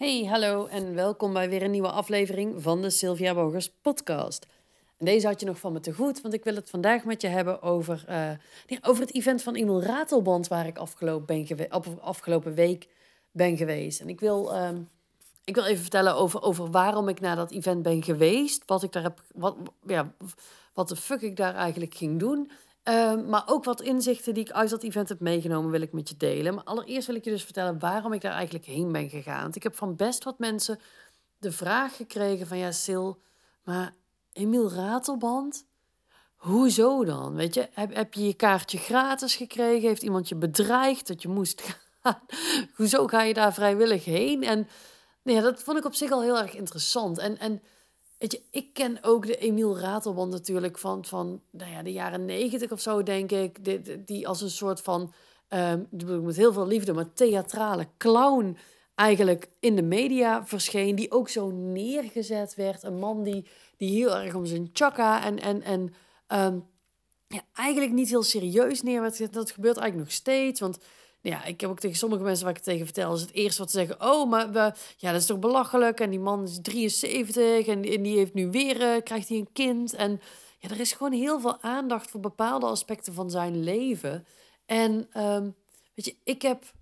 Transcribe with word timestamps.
Hey, 0.00 0.24
hallo 0.24 0.66
en 0.66 0.94
welkom 0.94 1.32
bij 1.32 1.48
weer 1.48 1.62
een 1.62 1.70
nieuwe 1.70 1.90
aflevering 1.90 2.62
van 2.62 2.82
de 2.82 2.90
Sylvia 2.90 3.34
Bogers 3.34 3.70
podcast. 3.82 4.46
En 4.98 5.04
deze 5.04 5.26
had 5.26 5.40
je 5.40 5.46
nog 5.46 5.58
van 5.58 5.72
me 5.72 5.80
te 5.80 5.92
goed, 5.92 6.20
want 6.20 6.34
ik 6.34 6.44
wil 6.44 6.54
het 6.54 6.70
vandaag 6.70 7.04
met 7.04 7.20
je 7.20 7.28
hebben 7.28 7.62
over, 7.62 8.04
uh, 8.08 8.30
over 8.82 9.02
het 9.02 9.14
event 9.14 9.42
van 9.42 9.54
Emil 9.54 9.82
Ratelband 9.82 10.48
waar 10.48 10.66
ik 10.66 10.78
afgelopen, 10.78 11.46
afgelopen 12.00 12.54
week 12.54 12.88
ben 13.30 13.56
geweest. 13.56 14.00
En 14.00 14.08
ik 14.08 14.20
wil, 14.20 14.56
um, 14.56 14.88
ik 15.44 15.54
wil 15.54 15.64
even 15.64 15.82
vertellen 15.82 16.14
over, 16.14 16.42
over 16.42 16.70
waarom 16.70 17.08
ik 17.08 17.20
naar 17.20 17.36
dat 17.36 17.50
event 17.50 17.82
ben 17.82 18.02
geweest, 18.02 18.62
wat 18.66 18.82
ik 18.82 18.92
daar 18.92 19.02
heb, 19.02 19.22
wat, 19.34 19.56
ja, 19.86 20.12
wat 20.74 20.88
de 20.88 20.96
fuck 20.96 21.20
ik 21.20 21.36
daar 21.36 21.54
eigenlijk 21.54 21.94
ging 21.94 22.18
doen. 22.18 22.50
Ehm, 22.90 23.28
maar 23.28 23.42
ook 23.46 23.64
wat 23.64 23.80
inzichten 23.80 24.34
die 24.34 24.44
ik 24.44 24.50
uit 24.50 24.70
dat 24.70 24.82
event 24.82 25.08
heb 25.08 25.20
meegenomen, 25.20 25.70
wil 25.70 25.80
ik 25.80 25.92
met 25.92 26.08
je 26.08 26.16
delen. 26.16 26.54
Maar 26.54 26.64
allereerst 26.64 27.06
wil 27.06 27.16
ik 27.16 27.24
je 27.24 27.30
dus 27.30 27.44
vertellen 27.44 27.78
waarom 27.78 28.12
ik 28.12 28.20
daar 28.20 28.32
eigenlijk 28.32 28.64
heen 28.64 28.92
ben 28.92 29.08
gegaan. 29.08 29.50
ik 29.54 29.62
heb 29.62 29.76
van 29.76 29.96
best 29.96 30.24
wat 30.24 30.38
mensen 30.38 30.78
de 31.38 31.52
vraag 31.52 31.96
gekregen 31.96 32.46
van... 32.46 32.58
Ja, 32.58 32.72
Sil, 32.84 33.08
maar 33.64 33.94
Emiel 34.32 34.72
Ratelband? 34.72 35.66
Hoezo 36.36 37.04
dan? 37.04 37.34
Weet 37.34 37.54
je, 37.54 37.68
heb, 37.72 37.94
heb 37.94 38.14
je 38.14 38.26
je 38.26 38.34
kaartje 38.34 38.78
gratis 38.78 39.34
gekregen? 39.34 39.88
Heeft 39.88 40.02
iemand 40.02 40.28
je 40.28 40.36
bedreigd 40.36 41.06
dat 41.06 41.22
je 41.22 41.28
moest 41.28 41.62
gaan? 42.02 42.20
Hoezo 42.74 43.06
ga 43.06 43.22
je 43.22 43.34
daar 43.34 43.54
vrijwillig 43.54 44.04
heen? 44.04 44.42
En 44.42 44.68
nee, 45.22 45.40
dat 45.40 45.62
vond 45.62 45.78
ik 45.78 45.84
op 45.84 45.94
zich 45.94 46.10
al 46.10 46.22
heel 46.22 46.38
erg 46.38 46.54
interessant. 46.54 47.18
En... 47.18 47.38
en 47.38 47.62
Weet 48.20 48.32
je, 48.32 48.42
ik 48.50 48.72
ken 48.72 48.98
ook 49.02 49.26
de 49.26 49.36
Emiel 49.36 49.78
Ratelband 49.78 50.30
natuurlijk 50.30 50.78
van, 50.78 51.04
van 51.04 51.42
nou 51.50 51.70
ja, 51.70 51.82
de 51.82 51.92
jaren 51.92 52.24
negentig 52.24 52.72
of 52.72 52.80
zo, 52.80 53.02
denk 53.02 53.32
ik. 53.32 53.64
Die, 53.64 54.04
die 54.04 54.28
als 54.28 54.40
een 54.40 54.50
soort 54.50 54.80
van, 54.80 55.12
um, 55.48 55.88
met 56.24 56.36
heel 56.36 56.52
veel 56.52 56.66
liefde, 56.66 56.92
maar 56.92 57.12
theatrale 57.12 57.86
clown 57.98 58.56
eigenlijk 58.94 59.48
in 59.60 59.76
de 59.76 59.82
media 59.82 60.46
verscheen. 60.46 60.96
Die 60.96 61.10
ook 61.10 61.28
zo 61.28 61.50
neergezet 61.50 62.54
werd. 62.54 62.82
Een 62.82 62.98
man 62.98 63.22
die, 63.22 63.46
die 63.76 63.90
heel 63.90 64.16
erg 64.16 64.34
om 64.34 64.46
zijn 64.46 64.70
chakka 64.72 65.24
en, 65.24 65.38
en, 65.38 65.62
en 65.62 65.80
um, 66.28 66.66
ja, 67.26 67.42
eigenlijk 67.54 67.92
niet 67.92 68.08
heel 68.08 68.22
serieus 68.22 68.82
neer 68.82 69.00
werd 69.00 69.32
Dat 69.32 69.50
gebeurt 69.50 69.76
eigenlijk 69.76 70.08
nog 70.08 70.18
steeds, 70.18 70.60
want 70.60 70.78
ja, 71.22 71.44
ik 71.44 71.60
heb 71.60 71.70
ook 71.70 71.80
tegen 71.80 71.96
sommige 71.96 72.22
mensen 72.22 72.44
waar 72.44 72.56
ik 72.56 72.64
het 72.64 72.68
tegen 72.68 72.84
vertel, 72.84 73.14
is 73.14 73.20
het 73.20 73.32
eerste 73.32 73.60
wat 73.60 73.70
ze 73.70 73.78
zeggen: 73.78 74.00
Oh, 74.00 74.30
maar 74.30 74.52
we, 74.52 74.72
ja, 74.96 75.12
dat 75.12 75.20
is 75.20 75.26
toch 75.26 75.38
belachelijk? 75.38 76.00
En 76.00 76.10
die 76.10 76.20
man 76.20 76.42
is 76.42 76.58
73 76.62 77.66
en, 77.66 77.84
en 77.84 78.02
die 78.02 78.16
heeft 78.16 78.34
nu 78.34 78.50
weer, 78.50 78.80
uh, 78.80 79.02
krijgt 79.02 79.28
hij 79.28 79.38
een 79.38 79.52
kind. 79.52 79.94
En 79.94 80.20
ja, 80.58 80.68
er 80.68 80.80
is 80.80 80.92
gewoon 80.92 81.12
heel 81.12 81.40
veel 81.40 81.60
aandacht 81.60 82.10
voor 82.10 82.20
bepaalde 82.20 82.66
aspecten 82.66 83.14
van 83.14 83.30
zijn 83.30 83.62
leven. 83.62 84.26
En 84.66 85.20
um, 85.22 85.54
weet 85.94 86.04
je, 86.04 86.16
ik 86.24 86.42
heb 86.42 86.72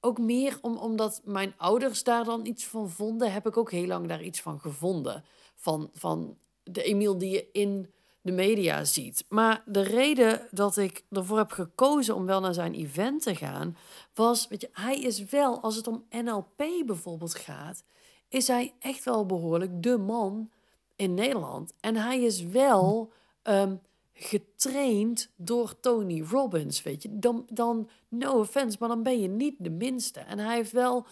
ook 0.00 0.18
meer, 0.18 0.58
om, 0.60 0.76
omdat 0.76 1.20
mijn 1.24 1.54
ouders 1.56 2.02
daar 2.02 2.24
dan 2.24 2.46
iets 2.46 2.66
van 2.66 2.90
vonden, 2.90 3.32
heb 3.32 3.46
ik 3.46 3.56
ook 3.56 3.70
heel 3.70 3.86
lang 3.86 4.08
daar 4.08 4.22
iets 4.22 4.40
van 4.40 4.60
gevonden. 4.60 5.24
Van, 5.56 5.90
van 5.92 6.38
de 6.62 6.82
Emiel 6.82 7.18
die 7.18 7.30
je 7.30 7.48
in 7.52 7.92
de 8.22 8.32
media 8.32 8.84
ziet. 8.84 9.24
Maar 9.28 9.62
de 9.66 9.80
reden 9.80 10.48
dat 10.50 10.76
ik 10.76 11.04
ervoor 11.10 11.38
heb 11.38 11.50
gekozen 11.50 12.14
om 12.14 12.26
wel 12.26 12.40
naar 12.40 12.54
zijn 12.54 12.74
event 12.74 13.22
te 13.22 13.34
gaan, 13.34 13.76
was, 14.14 14.48
weet 14.48 14.60
je, 14.60 14.68
hij 14.72 15.00
is 15.00 15.24
wel, 15.24 15.60
als 15.60 15.76
het 15.76 15.86
om 15.86 16.04
NLP 16.10 16.86
bijvoorbeeld 16.86 17.34
gaat, 17.34 17.82
is 18.28 18.46
hij 18.48 18.74
echt 18.78 19.04
wel 19.04 19.26
behoorlijk 19.26 19.82
de 19.82 19.98
man 19.98 20.50
in 20.96 21.14
Nederland. 21.14 21.74
En 21.80 21.96
hij 21.96 22.20
is 22.20 22.42
wel 22.42 23.12
um, 23.42 23.80
getraind 24.12 25.30
door 25.36 25.80
Tony 25.80 26.22
Robbins, 26.22 26.82
weet 26.82 27.02
je. 27.02 27.18
Dan, 27.18 27.46
dan, 27.48 27.88
no 28.08 28.38
offense, 28.38 28.76
maar 28.80 28.88
dan 28.88 29.02
ben 29.02 29.20
je 29.20 29.28
niet 29.28 29.54
de 29.58 29.70
minste. 29.70 30.20
En 30.20 30.38
hij 30.38 30.56
heeft 30.56 30.72
wel, 30.72 31.06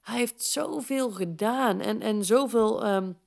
hij 0.00 0.18
heeft 0.18 0.42
zoveel 0.42 1.10
gedaan 1.10 1.80
en, 1.80 2.00
en 2.00 2.24
zoveel... 2.24 2.86
Um, 2.86 3.22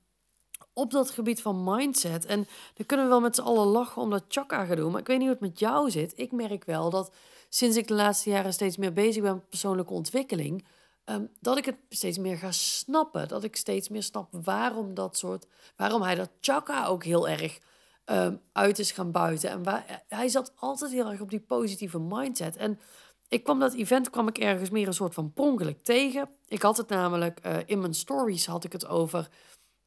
op 0.78 0.90
dat 0.90 1.10
gebied 1.10 1.42
van 1.42 1.64
mindset. 1.64 2.26
En 2.26 2.46
dan 2.74 2.86
kunnen 2.86 3.06
we 3.06 3.12
wel 3.12 3.20
met 3.20 3.34
z'n 3.34 3.42
allen 3.42 3.66
lachen 3.66 4.02
om 4.02 4.10
dat 4.10 4.24
chakra 4.28 4.74
doen. 4.74 4.90
Maar 4.90 5.00
ik 5.00 5.06
weet 5.06 5.18
niet 5.18 5.26
hoe 5.26 5.36
het 5.36 5.48
met 5.48 5.58
jou 5.58 5.90
zit. 5.90 6.12
Ik 6.16 6.32
merk 6.32 6.64
wel 6.64 6.90
dat 6.90 7.12
sinds 7.48 7.76
ik 7.76 7.88
de 7.88 7.94
laatste 7.94 8.30
jaren 8.30 8.52
steeds 8.52 8.76
meer 8.76 8.92
bezig 8.92 9.22
ben 9.22 9.34
met 9.34 9.48
persoonlijke 9.48 9.92
ontwikkeling. 9.92 10.64
Ehm, 11.04 11.24
dat 11.40 11.56
ik 11.56 11.64
het 11.64 11.76
steeds 11.88 12.18
meer 12.18 12.36
ga 12.36 12.52
snappen. 12.52 13.28
Dat 13.28 13.44
ik 13.44 13.56
steeds 13.56 13.88
meer 13.88 14.02
snap 14.02 14.28
waarom 14.44 14.94
dat 14.94 15.16
soort. 15.16 15.46
Waarom 15.76 16.02
hij 16.02 16.14
dat 16.14 16.30
chakra 16.40 16.86
ook 16.86 17.04
heel 17.04 17.28
erg 17.28 17.58
ehm, 18.04 18.36
uit 18.52 18.78
is 18.78 18.92
gaan 18.92 19.10
buiten. 19.10 19.50
En 19.50 19.62
waar, 19.62 20.04
hij 20.08 20.28
zat 20.28 20.52
altijd 20.56 20.90
heel 20.90 21.10
erg 21.10 21.20
op 21.20 21.30
die 21.30 21.40
positieve 21.40 21.98
mindset. 21.98 22.56
En 22.56 22.80
ik 23.28 23.44
kwam 23.44 23.58
dat 23.58 23.74
event 23.74 24.10
kwam 24.10 24.28
ik 24.28 24.38
ergens 24.38 24.70
meer 24.70 24.86
een 24.86 24.92
soort 24.92 25.14
van 25.14 25.32
pronkelijk 25.32 25.84
tegen. 25.84 26.28
Ik 26.46 26.62
had 26.62 26.76
het 26.76 26.88
namelijk 26.88 27.46
uh, 27.46 27.56
in 27.66 27.80
mijn 27.80 27.94
stories 27.94 28.46
had 28.46 28.64
ik 28.64 28.72
het 28.72 28.86
over. 28.86 29.28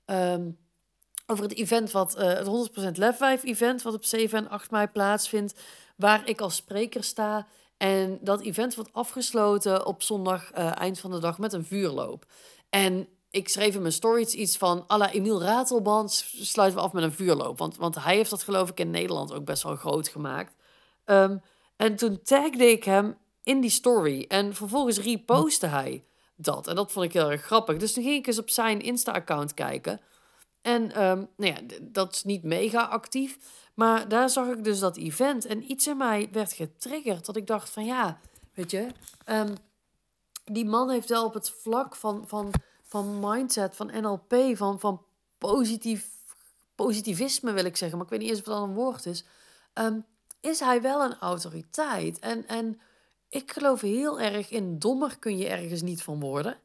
Um, 0.05 0.57
over 1.31 1.43
het 1.43 1.53
event 1.53 1.91
wat 1.91 2.15
uh, 2.19 2.23
het 2.23 2.69
100% 2.87 2.91
Lefwijf 2.91 3.43
event 3.43 3.81
wat 3.81 3.93
op 3.93 4.05
7 4.05 4.37
en 4.37 4.49
8 4.49 4.71
mei 4.71 4.87
plaatsvindt, 4.87 5.59
waar 5.95 6.27
ik 6.27 6.41
als 6.41 6.55
spreker 6.55 7.03
sta. 7.03 7.47
En 7.77 8.17
dat 8.21 8.41
event 8.41 8.75
wordt 8.75 8.93
afgesloten 8.93 9.85
op 9.85 10.03
zondag 10.03 10.51
uh, 10.57 10.79
eind 10.79 10.99
van 10.99 11.11
de 11.11 11.19
dag 11.19 11.37
met 11.37 11.53
een 11.53 11.65
vuurloop. 11.65 12.25
En 12.69 13.07
ik 13.29 13.49
schreef 13.49 13.75
in 13.75 13.81
mijn 13.81 13.93
stories 13.93 14.33
iets 14.33 14.57
van, 14.57 14.83
alla 14.87 15.11
Emiel 15.11 15.41
Ratelband 15.41 16.25
sluiten 16.41 16.79
we 16.79 16.85
af 16.85 16.93
met 16.93 17.03
een 17.03 17.11
vuurloop. 17.11 17.57
Want, 17.57 17.77
want 17.77 18.03
hij 18.03 18.15
heeft 18.15 18.29
dat 18.29 18.43
geloof 18.43 18.69
ik 18.69 18.79
in 18.79 18.89
Nederland 18.89 19.33
ook 19.33 19.45
best 19.45 19.63
wel 19.63 19.75
groot 19.75 20.07
gemaakt. 20.07 20.55
Um, 21.05 21.41
en 21.75 21.95
toen 21.95 22.21
tagde 22.21 22.71
ik 22.71 22.83
hem 22.83 23.17
in 23.43 23.61
die 23.61 23.69
story. 23.69 24.25
En 24.27 24.55
vervolgens 24.55 24.99
repostte 24.99 25.67
hij 25.67 26.03
dat. 26.35 26.67
En 26.67 26.75
dat 26.75 26.91
vond 26.91 27.05
ik 27.05 27.13
heel 27.13 27.31
erg 27.31 27.41
grappig. 27.41 27.77
Dus 27.77 27.93
toen 27.93 28.03
ging 28.03 28.15
ik 28.15 28.27
eens 28.27 28.39
op 28.39 28.49
zijn 28.49 28.81
Insta-account 28.81 29.53
kijken. 29.53 29.99
En 30.61 31.03
um, 31.03 31.27
nou 31.35 31.53
ja, 31.53 31.77
dat 31.81 32.13
is 32.13 32.23
niet 32.23 32.43
mega 32.43 32.83
actief. 32.83 33.37
Maar 33.73 34.07
daar 34.07 34.29
zag 34.29 34.47
ik 34.47 34.63
dus 34.63 34.79
dat 34.79 34.97
event. 34.97 35.45
En 35.45 35.71
iets 35.71 35.87
in 35.87 35.97
mij 35.97 36.29
werd 36.31 36.53
getriggerd. 36.53 37.25
Dat 37.25 37.35
ik 37.35 37.47
dacht 37.47 37.69
van 37.69 37.85
ja, 37.85 38.19
weet 38.53 38.71
je. 38.71 38.87
Um, 39.25 39.55
die 40.45 40.65
man 40.65 40.89
heeft 40.89 41.09
wel 41.09 41.25
op 41.25 41.33
het 41.33 41.49
vlak 41.49 41.95
van, 41.95 42.27
van, 42.27 42.51
van 42.83 43.19
mindset, 43.19 43.75
van 43.75 43.91
NLP, 44.01 44.35
van, 44.53 44.79
van 44.79 45.01
positief, 45.37 46.09
positivisme 46.75 47.51
wil 47.51 47.65
ik 47.65 47.77
zeggen. 47.77 47.97
Maar 47.97 48.05
ik 48.05 48.11
weet 48.11 48.21
niet 48.21 48.29
eens 48.29 48.39
of 48.39 48.45
dat 48.45 48.61
een 48.61 48.73
woord 48.73 49.05
is. 49.05 49.25
Um, 49.73 50.05
is 50.39 50.59
hij 50.59 50.81
wel 50.81 51.03
een 51.03 51.17
autoriteit. 51.17 52.19
En, 52.19 52.47
en 52.47 52.79
ik 53.29 53.51
geloof 53.51 53.81
heel 53.81 54.19
erg 54.19 54.49
in 54.49 54.79
dommer 54.79 55.19
kun 55.19 55.37
je 55.37 55.47
ergens 55.47 55.81
niet 55.81 56.03
van 56.03 56.19
worden. 56.19 56.57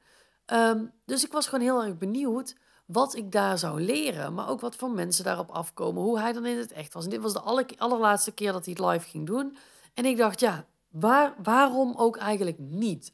dus 1.04 1.24
ik 1.24 1.32
was 1.32 1.46
gewoon 1.46 1.64
heel 1.64 1.84
erg 1.84 1.98
benieuwd 1.98 2.56
wat 2.86 3.16
ik 3.16 3.32
daar 3.32 3.58
zou 3.58 3.80
leren, 3.80 4.34
maar 4.34 4.48
ook 4.48 4.60
wat 4.60 4.76
voor 4.76 4.90
mensen 4.90 5.24
daarop 5.24 5.50
afkomen, 5.50 6.02
hoe 6.02 6.20
hij 6.20 6.32
dan 6.32 6.46
in 6.46 6.58
het 6.58 6.72
echt 6.72 6.94
was. 6.94 7.04
En 7.04 7.10
dit 7.10 7.20
was 7.20 7.32
de 7.32 7.76
allerlaatste 7.76 8.32
keer 8.32 8.52
dat 8.52 8.64
hij 8.64 8.74
het 8.78 8.86
live 8.86 9.08
ging 9.08 9.26
doen. 9.26 9.56
En 9.94 10.04
ik 10.04 10.16
dacht, 10.16 10.40
ja, 10.40 10.64
waar, 10.90 11.34
waarom 11.42 11.94
ook 11.96 12.16
eigenlijk 12.16 12.58
niet? 12.58 13.12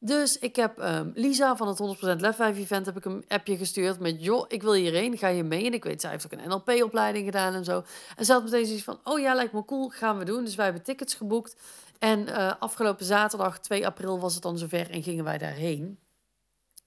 Dus 0.00 0.38
ik 0.38 0.56
heb 0.56 0.78
um, 0.78 1.12
Lisa 1.14 1.56
van 1.56 1.68
het 1.68 2.16
100% 2.16 2.20
Lef 2.20 2.36
5 2.36 2.56
event 2.58 2.86
heb 2.86 2.96
ik 2.96 3.04
een 3.04 3.24
appje 3.28 3.56
gestuurd 3.56 3.98
met... 3.98 4.24
joh, 4.24 4.44
ik 4.48 4.62
wil 4.62 4.72
hierheen, 4.72 5.18
ga 5.18 5.28
je 5.28 5.42
mee? 5.42 5.66
En 5.66 5.72
ik 5.72 5.84
weet, 5.84 6.00
zij 6.00 6.10
heeft 6.10 6.24
ook 6.24 6.40
een 6.40 6.48
NLP-opleiding 6.48 7.24
gedaan 7.24 7.54
en 7.54 7.64
zo. 7.64 7.84
En 8.16 8.24
ze 8.24 8.32
had 8.32 8.44
meteen 8.44 8.66
zoiets 8.66 8.84
van, 8.84 9.00
oh 9.04 9.18
ja, 9.20 9.34
lijkt 9.34 9.52
me 9.52 9.64
cool, 9.64 9.88
gaan 9.88 10.18
we 10.18 10.24
doen. 10.24 10.44
Dus 10.44 10.54
wij 10.54 10.64
hebben 10.64 10.82
tickets 10.82 11.14
geboekt. 11.14 11.56
En 11.98 12.28
uh, 12.28 12.52
afgelopen 12.58 13.06
zaterdag, 13.06 13.58
2 13.58 13.86
april, 13.86 14.20
was 14.20 14.34
het 14.34 14.42
dan 14.42 14.58
zover 14.58 14.90
en 14.90 15.02
gingen 15.02 15.24
wij 15.24 15.38
daarheen. 15.38 15.98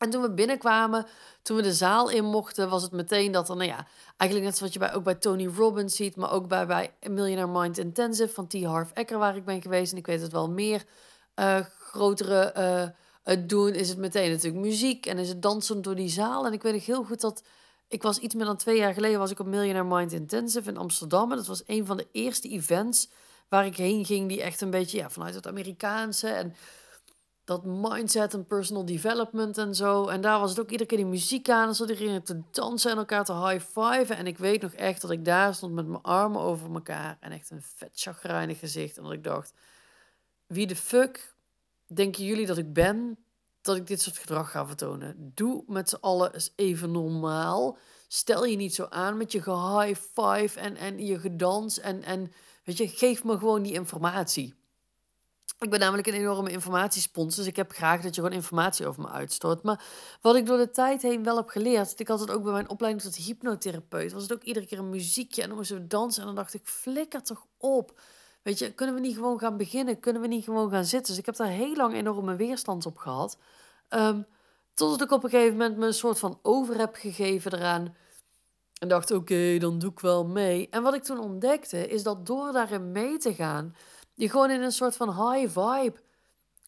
En 0.02 0.10
toen 0.10 0.22
we 0.22 0.32
binnenkwamen, 0.32 1.06
toen 1.42 1.58
we 1.58 1.64
de 1.64 1.74
zaal 1.74 2.10
in 2.10 2.26
mochten, 2.26 2.70
was 2.70 2.82
het 2.82 2.92
meteen 2.92 3.32
dat 3.32 3.50
er, 3.50 3.56
nou 3.56 3.68
ja, 3.68 3.88
eigenlijk 4.18 4.50
net 4.50 4.58
zoals 4.58 4.74
je 4.74 4.80
bij, 4.80 4.94
ook 4.94 5.04
bij 5.04 5.16
Tony 5.16 5.48
Robbins 5.48 5.96
ziet, 5.96 6.16
maar 6.16 6.32
ook 6.32 6.48
bij, 6.48 6.68
bij 6.68 6.94
Millionaire 7.10 7.60
Mind 7.60 7.78
Intensive 7.78 8.34
van 8.34 8.48
T. 8.48 8.64
Harv 8.64 8.90
Eker, 8.94 9.18
waar 9.18 9.36
ik 9.36 9.46
ben 9.46 9.62
geweest. 9.62 9.92
En 9.92 9.98
ik 9.98 10.06
weet 10.06 10.22
het 10.22 10.32
wel 10.32 10.50
meer 10.50 10.86
uh, 11.36 11.60
grotere 11.80 12.54
uh, 13.26 13.36
doen, 13.48 13.74
is 13.74 13.90
het 13.90 13.98
meteen 13.98 14.32
natuurlijk 14.32 14.64
muziek 14.64 15.06
en 15.06 15.18
is 15.18 15.30
het 15.30 15.42
dansen 15.42 15.82
door 15.82 15.96
die 15.96 16.10
zaal. 16.10 16.46
En 16.46 16.54
ik 16.54 16.62
weet 16.62 16.74
nog 16.74 16.86
heel 16.86 17.04
goed 17.04 17.22
dat 17.22 17.44
ik 17.88 18.02
was 18.02 18.18
iets 18.18 18.36
meer 18.36 18.46
dan 18.46 18.58
twee 18.58 18.78
jaar 18.78 18.94
geleden, 18.94 19.20
was 19.20 19.32
ik 19.32 19.40
op 19.40 19.46
Millionaire 19.46 19.96
Mind 19.96 20.12
Intensive 20.12 20.70
in 20.70 20.78
Amsterdam. 20.78 21.32
En 21.32 21.38
dat 21.38 21.48
was 21.48 21.64
een 21.66 21.86
van 21.86 21.98
de 21.98 22.08
eerste 22.12 22.50
events 22.50 23.10
waar 23.50 23.66
ik 23.66 23.78
heen 23.78 24.06
ging, 24.06 24.28
die 24.28 24.42
echt 24.42 24.62
een 24.62 24.70
beetje 24.70 24.98
ja, 24.98 25.10
vanuit 25.10 25.36
het 25.36 25.48
Amerikaanse 25.48 26.28
en 26.28 26.56
dat 27.52 27.66
mindset 27.66 28.34
en 28.34 28.46
personal 28.46 28.86
development 28.86 29.58
en 29.58 29.76
zo. 29.76 30.08
En 30.08 30.22
daar 30.22 30.40
was 30.40 30.50
het 30.50 30.60
ook 30.60 30.70
iedere 30.70 30.90
keer 30.90 30.98
die 30.98 31.08
muziek 31.08 31.50
aan. 31.50 31.68
En 31.68 31.76
zo 31.76 31.86
iedereen 31.86 32.24
te 32.24 32.42
dansen 32.52 32.92
en 32.92 32.98
elkaar 32.98 33.26
te 33.26 33.34
high-fiven. 33.34 34.18
En 34.18 34.28
ik 34.28 34.38
weet 34.38 34.62
nog 34.62 34.72
echt 34.72 35.02
dat 35.02 35.12
ik 35.12 35.26
daar 35.26 35.56
stond 35.56 35.74
met 35.74 35.88
mijn 35.88 36.02
armen 36.02 36.42
over 36.42 36.74
elkaar. 36.74 37.18
En 37.20 37.32
echt 37.32 37.50
een 37.50 37.62
vet 37.62 37.92
chagrijnig 37.94 38.60
gezicht. 38.60 38.98
En 38.98 39.04
dat 39.04 39.12
ik 39.12 39.24
dacht, 39.24 39.54
wie 40.48 40.68
de 40.68 40.76
fuck 40.76 41.36
denken 41.88 42.26
jullie 42.26 42.46
dat 42.46 42.58
ik 42.58 42.74
ben? 42.74 43.18
Dat 43.62 43.76
ik 43.76 43.88
dit 43.88 44.02
soort 44.02 44.18
gedrag 44.18 44.52
ga 44.52 44.66
vertonen. 44.66 45.32
Doe 45.36 45.64
met 45.68 45.90
z'n 45.90 45.98
allen 46.02 46.34
eens 46.34 46.54
even 46.56 46.92
normaal. 46.92 47.78
Stel 48.08 48.46
je 48.46 48.56
niet 48.56 48.76
zo 48.76 48.86
aan 48.90 49.18
met 49.18 49.32
je 49.32 49.42
ge-high-five 49.42 50.60
en, 50.60 50.76
en 50.76 51.06
je 51.06 51.20
gedans. 51.20 51.80
En, 51.80 52.04
en 52.04 52.32
weet 52.64 52.78
je, 52.78 52.88
geef 52.88 53.24
me 53.24 53.38
gewoon 53.38 53.62
die 53.62 53.74
informatie. 53.74 54.61
Ik 55.62 55.70
ben 55.70 55.80
namelijk 55.80 56.08
een 56.08 56.14
enorme 56.14 56.52
informatiespons, 56.52 57.36
dus 57.36 57.46
ik 57.46 57.56
heb 57.56 57.72
graag 57.72 58.02
dat 58.02 58.16
je 58.16 58.22
gewoon 58.22 58.36
informatie 58.36 58.88
over 58.88 59.02
me 59.02 59.10
uitstort. 59.10 59.64
Maar 59.64 59.84
wat 60.22 60.36
ik 60.36 60.46
door 60.46 60.58
de 60.58 60.70
tijd 60.70 61.02
heen 61.02 61.24
wel 61.24 61.36
heb 61.36 61.50
geleerd, 61.50 62.00
ik 62.00 62.08
had 62.08 62.20
het 62.20 62.32
ook 62.32 62.44
bij 62.44 62.52
mijn 62.52 62.70
opleiding 62.70 63.04
tot 63.04 63.16
hypnotherapeut, 63.16 64.14
was 64.14 64.22
het 64.22 64.34
ook 64.34 64.44
iedere 64.44 64.66
keer 64.66 64.80
een 64.80 64.90
muziekje 64.90 65.42
en 65.42 65.48
dan 65.48 65.58
moesten 65.58 65.78
we 65.78 65.88
dansen 65.88 66.22
en 66.22 66.28
dan 66.28 66.36
dacht 66.36 66.54
ik, 66.54 66.62
flikker 66.64 67.24
toch 67.24 67.46
op. 67.58 68.00
Weet 68.42 68.60
je, 68.60 68.74
kunnen 68.74 68.96
we 68.96 69.02
niet 69.02 69.16
gewoon 69.16 69.40
gaan 69.40 69.58
beginnen? 69.58 70.00
Kunnen 70.00 70.22
we 70.22 70.28
niet 70.28 70.44
gewoon 70.44 70.70
gaan 70.70 70.86
zitten? 70.86 71.08
Dus 71.08 71.18
ik 71.18 71.26
heb 71.26 71.36
daar 71.36 71.48
heel 71.48 71.76
lang 71.76 71.94
enorme 71.94 72.36
weerstand 72.36 72.86
op 72.86 72.98
gehad. 72.98 73.38
Um, 73.90 74.26
totdat 74.74 75.02
ik 75.02 75.12
op 75.12 75.24
een 75.24 75.30
gegeven 75.30 75.58
moment 75.58 75.78
me 75.78 75.86
een 75.86 75.94
soort 75.94 76.20
van 76.20 76.40
over 76.42 76.78
heb 76.78 76.96
gegeven 76.96 77.54
eraan. 77.54 77.96
En 78.80 78.88
dacht, 78.88 79.12
oké, 79.12 79.58
dan 79.58 79.80
doe 79.80 79.92
ik 79.92 80.00
wel 80.00 80.26
mee. 80.26 80.68
En 80.70 80.84
wat 80.84 80.94
ik 80.94 81.04
toen 81.04 81.20
ontdekte, 81.20 81.88
is 81.88 82.04
dat 82.04 82.26
door 82.26 82.52
daarin 82.52 82.92
mee 82.92 83.18
te 83.18 83.34
gaan, 83.34 83.76
je 84.22 84.30
gewoon 84.30 84.52
in 84.52 84.62
een 84.62 84.72
soort 84.72 84.96
van 84.96 85.32
high 85.32 85.60
vibe 85.60 86.00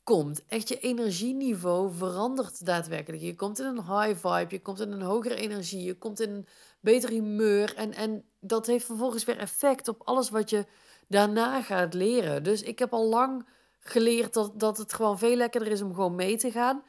komt. 0.03 0.45
Echt 0.47 0.67
je 0.67 0.79
energieniveau 0.79 1.93
verandert 1.93 2.65
daadwerkelijk. 2.65 3.23
Je 3.23 3.35
komt 3.35 3.59
in 3.59 3.65
een 3.65 3.99
high 3.99 4.27
vibe, 4.27 4.45
je 4.49 4.61
komt 4.61 4.79
in 4.79 4.91
een 4.91 5.01
hogere 5.01 5.35
energie, 5.35 5.83
je 5.83 5.97
komt 5.97 6.19
in 6.19 6.29
een 6.29 6.47
beter 6.79 7.09
humeur. 7.09 7.75
En, 7.75 7.93
en 7.93 8.25
dat 8.39 8.65
heeft 8.65 8.85
vervolgens 8.85 9.23
weer 9.23 9.37
effect 9.37 9.87
op 9.87 10.01
alles 10.03 10.29
wat 10.29 10.49
je 10.49 10.65
daarna 11.07 11.61
gaat 11.61 11.93
leren. 11.93 12.43
Dus 12.43 12.61
ik 12.61 12.79
heb 12.79 12.93
al 12.93 13.09
lang 13.09 13.47
geleerd 13.79 14.33
dat, 14.33 14.59
dat 14.59 14.77
het 14.77 14.93
gewoon 14.93 15.17
veel 15.17 15.35
lekkerder 15.35 15.71
is 15.71 15.81
om 15.81 15.93
gewoon 15.93 16.15
mee 16.15 16.37
te 16.37 16.51
gaan 16.51 16.83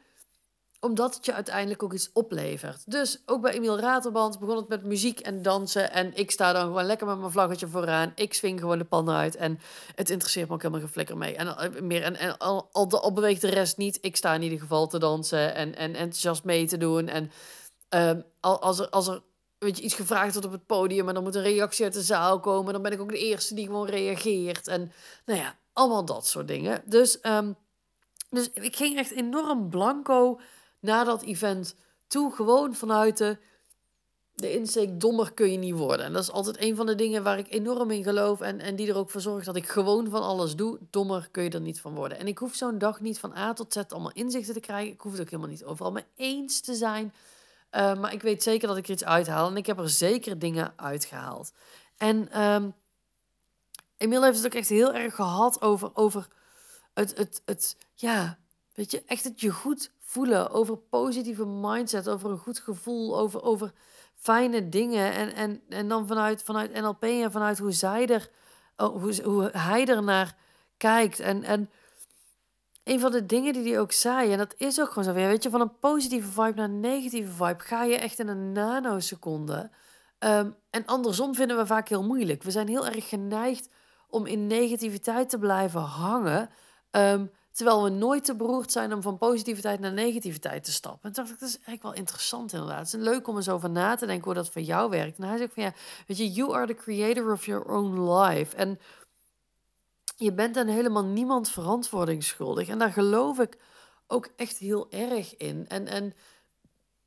omdat 0.84 1.14
het 1.14 1.24
je 1.24 1.32
uiteindelijk 1.32 1.82
ook 1.82 1.92
iets 1.92 2.10
oplevert. 2.12 2.90
Dus 2.90 3.22
ook 3.26 3.40
bij 3.40 3.52
Emiel 3.52 3.78
Ratelband 3.78 4.38
begon 4.38 4.56
het 4.56 4.68
met 4.68 4.84
muziek 4.84 5.20
en 5.20 5.42
dansen. 5.42 5.92
En 5.92 6.14
ik 6.14 6.30
sta 6.30 6.52
dan 6.52 6.62
gewoon 6.62 6.84
lekker 6.84 7.06
met 7.06 7.18
mijn 7.18 7.30
vlaggetje 7.30 7.68
vooraan. 7.68 8.12
Ik 8.14 8.34
swing 8.34 8.60
gewoon 8.60 8.78
de 8.78 8.84
pan 8.84 9.10
uit. 9.10 9.36
En 9.36 9.60
het 9.94 10.10
interesseert 10.10 10.48
me 10.48 10.54
ook 10.54 10.62
helemaal 10.62 10.88
geen 10.94 11.18
mee. 11.18 11.36
En, 11.36 11.56
eh, 11.56 11.80
meer, 11.80 12.02
en, 12.02 12.16
en 12.16 12.38
al, 12.38 12.68
al, 12.72 13.12
beweegt 13.12 13.40
de 13.40 13.50
rest 13.50 13.76
niet. 13.76 13.98
Ik 14.00 14.16
sta 14.16 14.34
in 14.34 14.42
ieder 14.42 14.60
geval 14.60 14.86
te 14.86 14.98
dansen 14.98 15.54
en, 15.54 15.76
en 15.76 15.94
enthousiast 15.94 16.44
mee 16.44 16.66
te 16.66 16.76
doen. 16.76 17.08
En 17.08 17.30
uh, 17.94 18.10
als 18.40 18.78
er, 18.78 18.88
als 18.88 19.06
er 19.06 19.22
weet 19.58 19.76
je, 19.76 19.82
iets 19.82 19.94
gevraagd 19.94 20.32
wordt 20.32 20.46
op 20.46 20.52
het 20.52 20.66
podium... 20.66 21.08
en 21.08 21.14
dan 21.14 21.22
moet 21.22 21.34
een 21.34 21.42
reactie 21.42 21.84
uit 21.84 21.94
de 21.94 22.02
zaal 22.02 22.40
komen... 22.40 22.72
dan 22.72 22.82
ben 22.82 22.92
ik 22.92 23.00
ook 23.00 23.10
de 23.10 23.18
eerste 23.18 23.54
die 23.54 23.66
gewoon 23.66 23.86
reageert. 23.86 24.68
En 24.68 24.92
nou 25.26 25.38
ja, 25.38 25.56
allemaal 25.72 26.04
dat 26.04 26.26
soort 26.26 26.48
dingen. 26.48 26.82
Dus, 26.84 27.18
um, 27.22 27.56
dus 28.30 28.50
ik 28.52 28.76
ging 28.76 28.98
echt 28.98 29.10
enorm 29.10 29.70
blanco 29.70 30.40
na 30.84 31.04
dat 31.04 31.22
event 31.22 31.74
toe. 32.06 32.34
Gewoon 32.34 32.74
vanuit 32.74 33.16
de, 33.16 33.38
de 34.34 34.52
insteek, 34.52 35.00
dommer 35.00 35.32
kun 35.32 35.52
je 35.52 35.58
niet 35.58 35.74
worden. 35.74 36.06
En 36.06 36.12
dat 36.12 36.22
is 36.22 36.30
altijd 36.30 36.60
een 36.60 36.76
van 36.76 36.86
de 36.86 36.94
dingen 36.94 37.22
waar 37.22 37.38
ik 37.38 37.52
enorm 37.52 37.90
in 37.90 38.02
geloof. 38.02 38.40
En, 38.40 38.60
en 38.60 38.76
die 38.76 38.88
er 38.88 38.96
ook 38.96 39.10
voor 39.10 39.20
zorgt 39.20 39.46
dat 39.46 39.56
ik 39.56 39.68
gewoon 39.68 40.10
van 40.10 40.22
alles 40.22 40.56
doe. 40.56 40.78
Dommer 40.90 41.28
kun 41.30 41.42
je 41.42 41.50
er 41.50 41.60
niet 41.60 41.80
van 41.80 41.94
worden. 41.94 42.18
En 42.18 42.26
ik 42.26 42.38
hoef 42.38 42.54
zo'n 42.54 42.78
dag 42.78 43.00
niet 43.00 43.18
van 43.18 43.36
A 43.36 43.52
tot 43.52 43.72
Z 43.72 43.76
allemaal 43.88 44.12
inzichten 44.12 44.54
te 44.54 44.60
krijgen. 44.60 44.92
Ik 44.92 45.00
hoef 45.00 45.12
het 45.12 45.20
ook 45.20 45.30
helemaal 45.30 45.50
niet 45.50 45.64
overal 45.64 45.92
mee 45.92 46.04
eens 46.16 46.60
te 46.60 46.74
zijn. 46.74 47.12
Uh, 47.72 47.94
maar 47.94 48.12
ik 48.12 48.22
weet 48.22 48.42
zeker 48.42 48.68
dat 48.68 48.76
ik 48.76 48.84
er 48.84 48.92
iets 48.92 49.04
uithaal. 49.04 49.48
En 49.48 49.56
ik 49.56 49.66
heb 49.66 49.78
er 49.78 49.88
zeker 49.88 50.38
dingen 50.38 50.72
uitgehaald. 50.76 51.52
En 51.96 52.42
um, 52.42 52.74
heeft 53.98 54.36
het 54.36 54.46
ook 54.46 54.54
echt 54.54 54.68
heel 54.68 54.94
erg 54.94 55.14
gehad 55.14 55.62
over, 55.62 55.90
over 55.94 56.28
het, 56.94 57.16
het, 57.16 57.42
het, 57.44 57.76
ja, 57.94 58.38
weet 58.74 58.90
je, 58.90 59.02
echt 59.06 59.24
het 59.24 59.40
je 59.40 59.50
goed 59.50 59.90
voelen, 60.14 60.50
over 60.50 60.76
positieve 60.76 61.46
mindset, 61.46 62.08
over 62.08 62.30
een 62.30 62.38
goed 62.38 62.58
gevoel, 62.58 63.18
over, 63.18 63.42
over 63.42 63.72
fijne 64.14 64.68
dingen. 64.68 65.12
En, 65.12 65.34
en, 65.34 65.62
en 65.68 65.88
dan 65.88 66.06
vanuit, 66.06 66.42
vanuit 66.42 66.72
NLP 66.72 67.02
en 67.02 67.32
vanuit 67.32 67.58
hoe 67.58 67.72
zij 67.72 68.06
er, 68.06 68.30
oh, 68.76 69.02
hoe, 69.02 69.22
hoe 69.24 69.50
hij 69.52 69.86
er 69.86 70.02
naar 70.02 70.36
kijkt. 70.76 71.20
En, 71.20 71.42
en 71.42 71.70
een 72.84 73.00
van 73.00 73.12
de 73.12 73.26
dingen 73.26 73.52
die 73.52 73.72
hij 73.72 73.80
ook 73.80 73.92
zei, 73.92 74.32
en 74.32 74.38
dat 74.38 74.54
is 74.56 74.80
ook 74.80 74.88
gewoon 74.88 75.04
zo 75.04 75.12
weer, 75.12 75.28
weet 75.28 75.42
je, 75.42 75.50
van 75.50 75.60
een 75.60 75.78
positieve 75.78 76.28
vibe 76.28 76.54
naar 76.54 76.68
een 76.68 76.80
negatieve 76.80 77.32
vibe 77.32 77.62
ga 77.62 77.84
je 77.84 77.96
echt 77.96 78.18
in 78.18 78.28
een 78.28 78.52
nanoseconde. 78.52 79.70
Um, 80.18 80.56
en 80.70 80.84
andersom 80.86 81.34
vinden 81.34 81.56
we 81.56 81.66
vaak 81.66 81.88
heel 81.88 82.04
moeilijk. 82.04 82.42
We 82.42 82.50
zijn 82.50 82.68
heel 82.68 82.86
erg 82.86 83.08
geneigd 83.08 83.68
om 84.08 84.26
in 84.26 84.46
negativiteit 84.46 85.30
te 85.30 85.38
blijven 85.38 85.80
hangen. 85.80 86.50
Um, 86.90 87.30
Terwijl 87.54 87.82
we 87.82 87.90
nooit 87.90 88.24
te 88.24 88.34
beroerd 88.34 88.72
zijn 88.72 88.92
om 88.92 89.02
van 89.02 89.18
positiviteit 89.18 89.80
naar 89.80 89.92
negativiteit 89.92 90.64
te 90.64 90.72
stappen. 90.72 91.08
En 91.08 91.12
toen 91.12 91.24
dacht 91.24 91.34
ik, 91.34 91.40
dat 91.40 91.48
is 91.48 91.54
eigenlijk 91.54 91.82
wel 91.82 91.94
interessant 91.94 92.52
inderdaad. 92.52 92.92
Het 92.92 93.00
is 93.00 93.08
leuk 93.08 93.28
om 93.28 93.36
eens 93.36 93.48
over 93.48 93.70
na 93.70 93.94
te 93.94 94.06
denken 94.06 94.24
hoe 94.24 94.34
dat 94.34 94.50
voor 94.50 94.62
jou 94.62 94.90
werkt. 94.90 95.18
En 95.18 95.24
hij 95.24 95.38
zegt 95.38 95.52
van 95.52 95.62
ja, 95.62 95.72
weet 96.06 96.16
je, 96.16 96.32
you 96.32 96.54
are 96.54 96.66
the 96.66 96.74
creator 96.74 97.32
of 97.32 97.46
your 97.46 97.64
own 97.64 98.12
life. 98.12 98.56
En 98.56 98.78
je 100.16 100.32
bent 100.32 100.54
dan 100.54 100.66
helemaal 100.66 101.04
niemand 101.04 101.50
verantwoording 101.50 102.24
schuldig. 102.24 102.68
En 102.68 102.78
daar 102.78 102.92
geloof 102.92 103.38
ik 103.38 103.58
ook 104.06 104.28
echt 104.36 104.58
heel 104.58 104.90
erg 104.90 105.36
in. 105.36 105.68
En, 105.68 105.86
en 105.86 106.14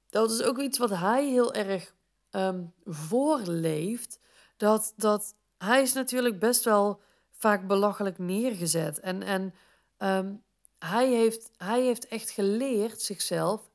dat 0.09 0.31
is 0.31 0.43
ook 0.43 0.59
iets 0.59 0.77
wat 0.77 0.89
hij 0.89 1.25
heel 1.25 1.53
erg 1.53 1.93
um, 2.31 2.73
voorleeft. 2.85 4.19
Dat, 4.57 4.93
dat 4.95 5.35
hij 5.57 5.81
is 5.81 5.93
natuurlijk 5.93 6.39
best 6.39 6.63
wel 6.63 7.01
vaak 7.31 7.67
belachelijk 7.67 8.17
neergezet. 8.17 8.99
En, 8.99 9.23
en 9.23 9.53
Ehm, 9.97 10.33
hij, 10.79 11.07
heeft, 11.09 11.51
hij 11.57 11.81
heeft 11.81 12.07
echt 12.07 12.29
geleerd 12.29 13.01
zichzelf. 13.01 13.69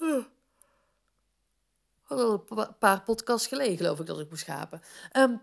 Uh, 0.00 0.24
al 2.06 2.44
een 2.48 2.76
paar 2.78 3.02
podcasts 3.02 3.46
geleden, 3.46 3.76
geloof 3.76 4.00
ik, 4.00 4.06
dat 4.06 4.20
ik 4.20 4.30
moest 4.30 4.42
schapen. 4.42 4.82
Ehm, 5.12 5.36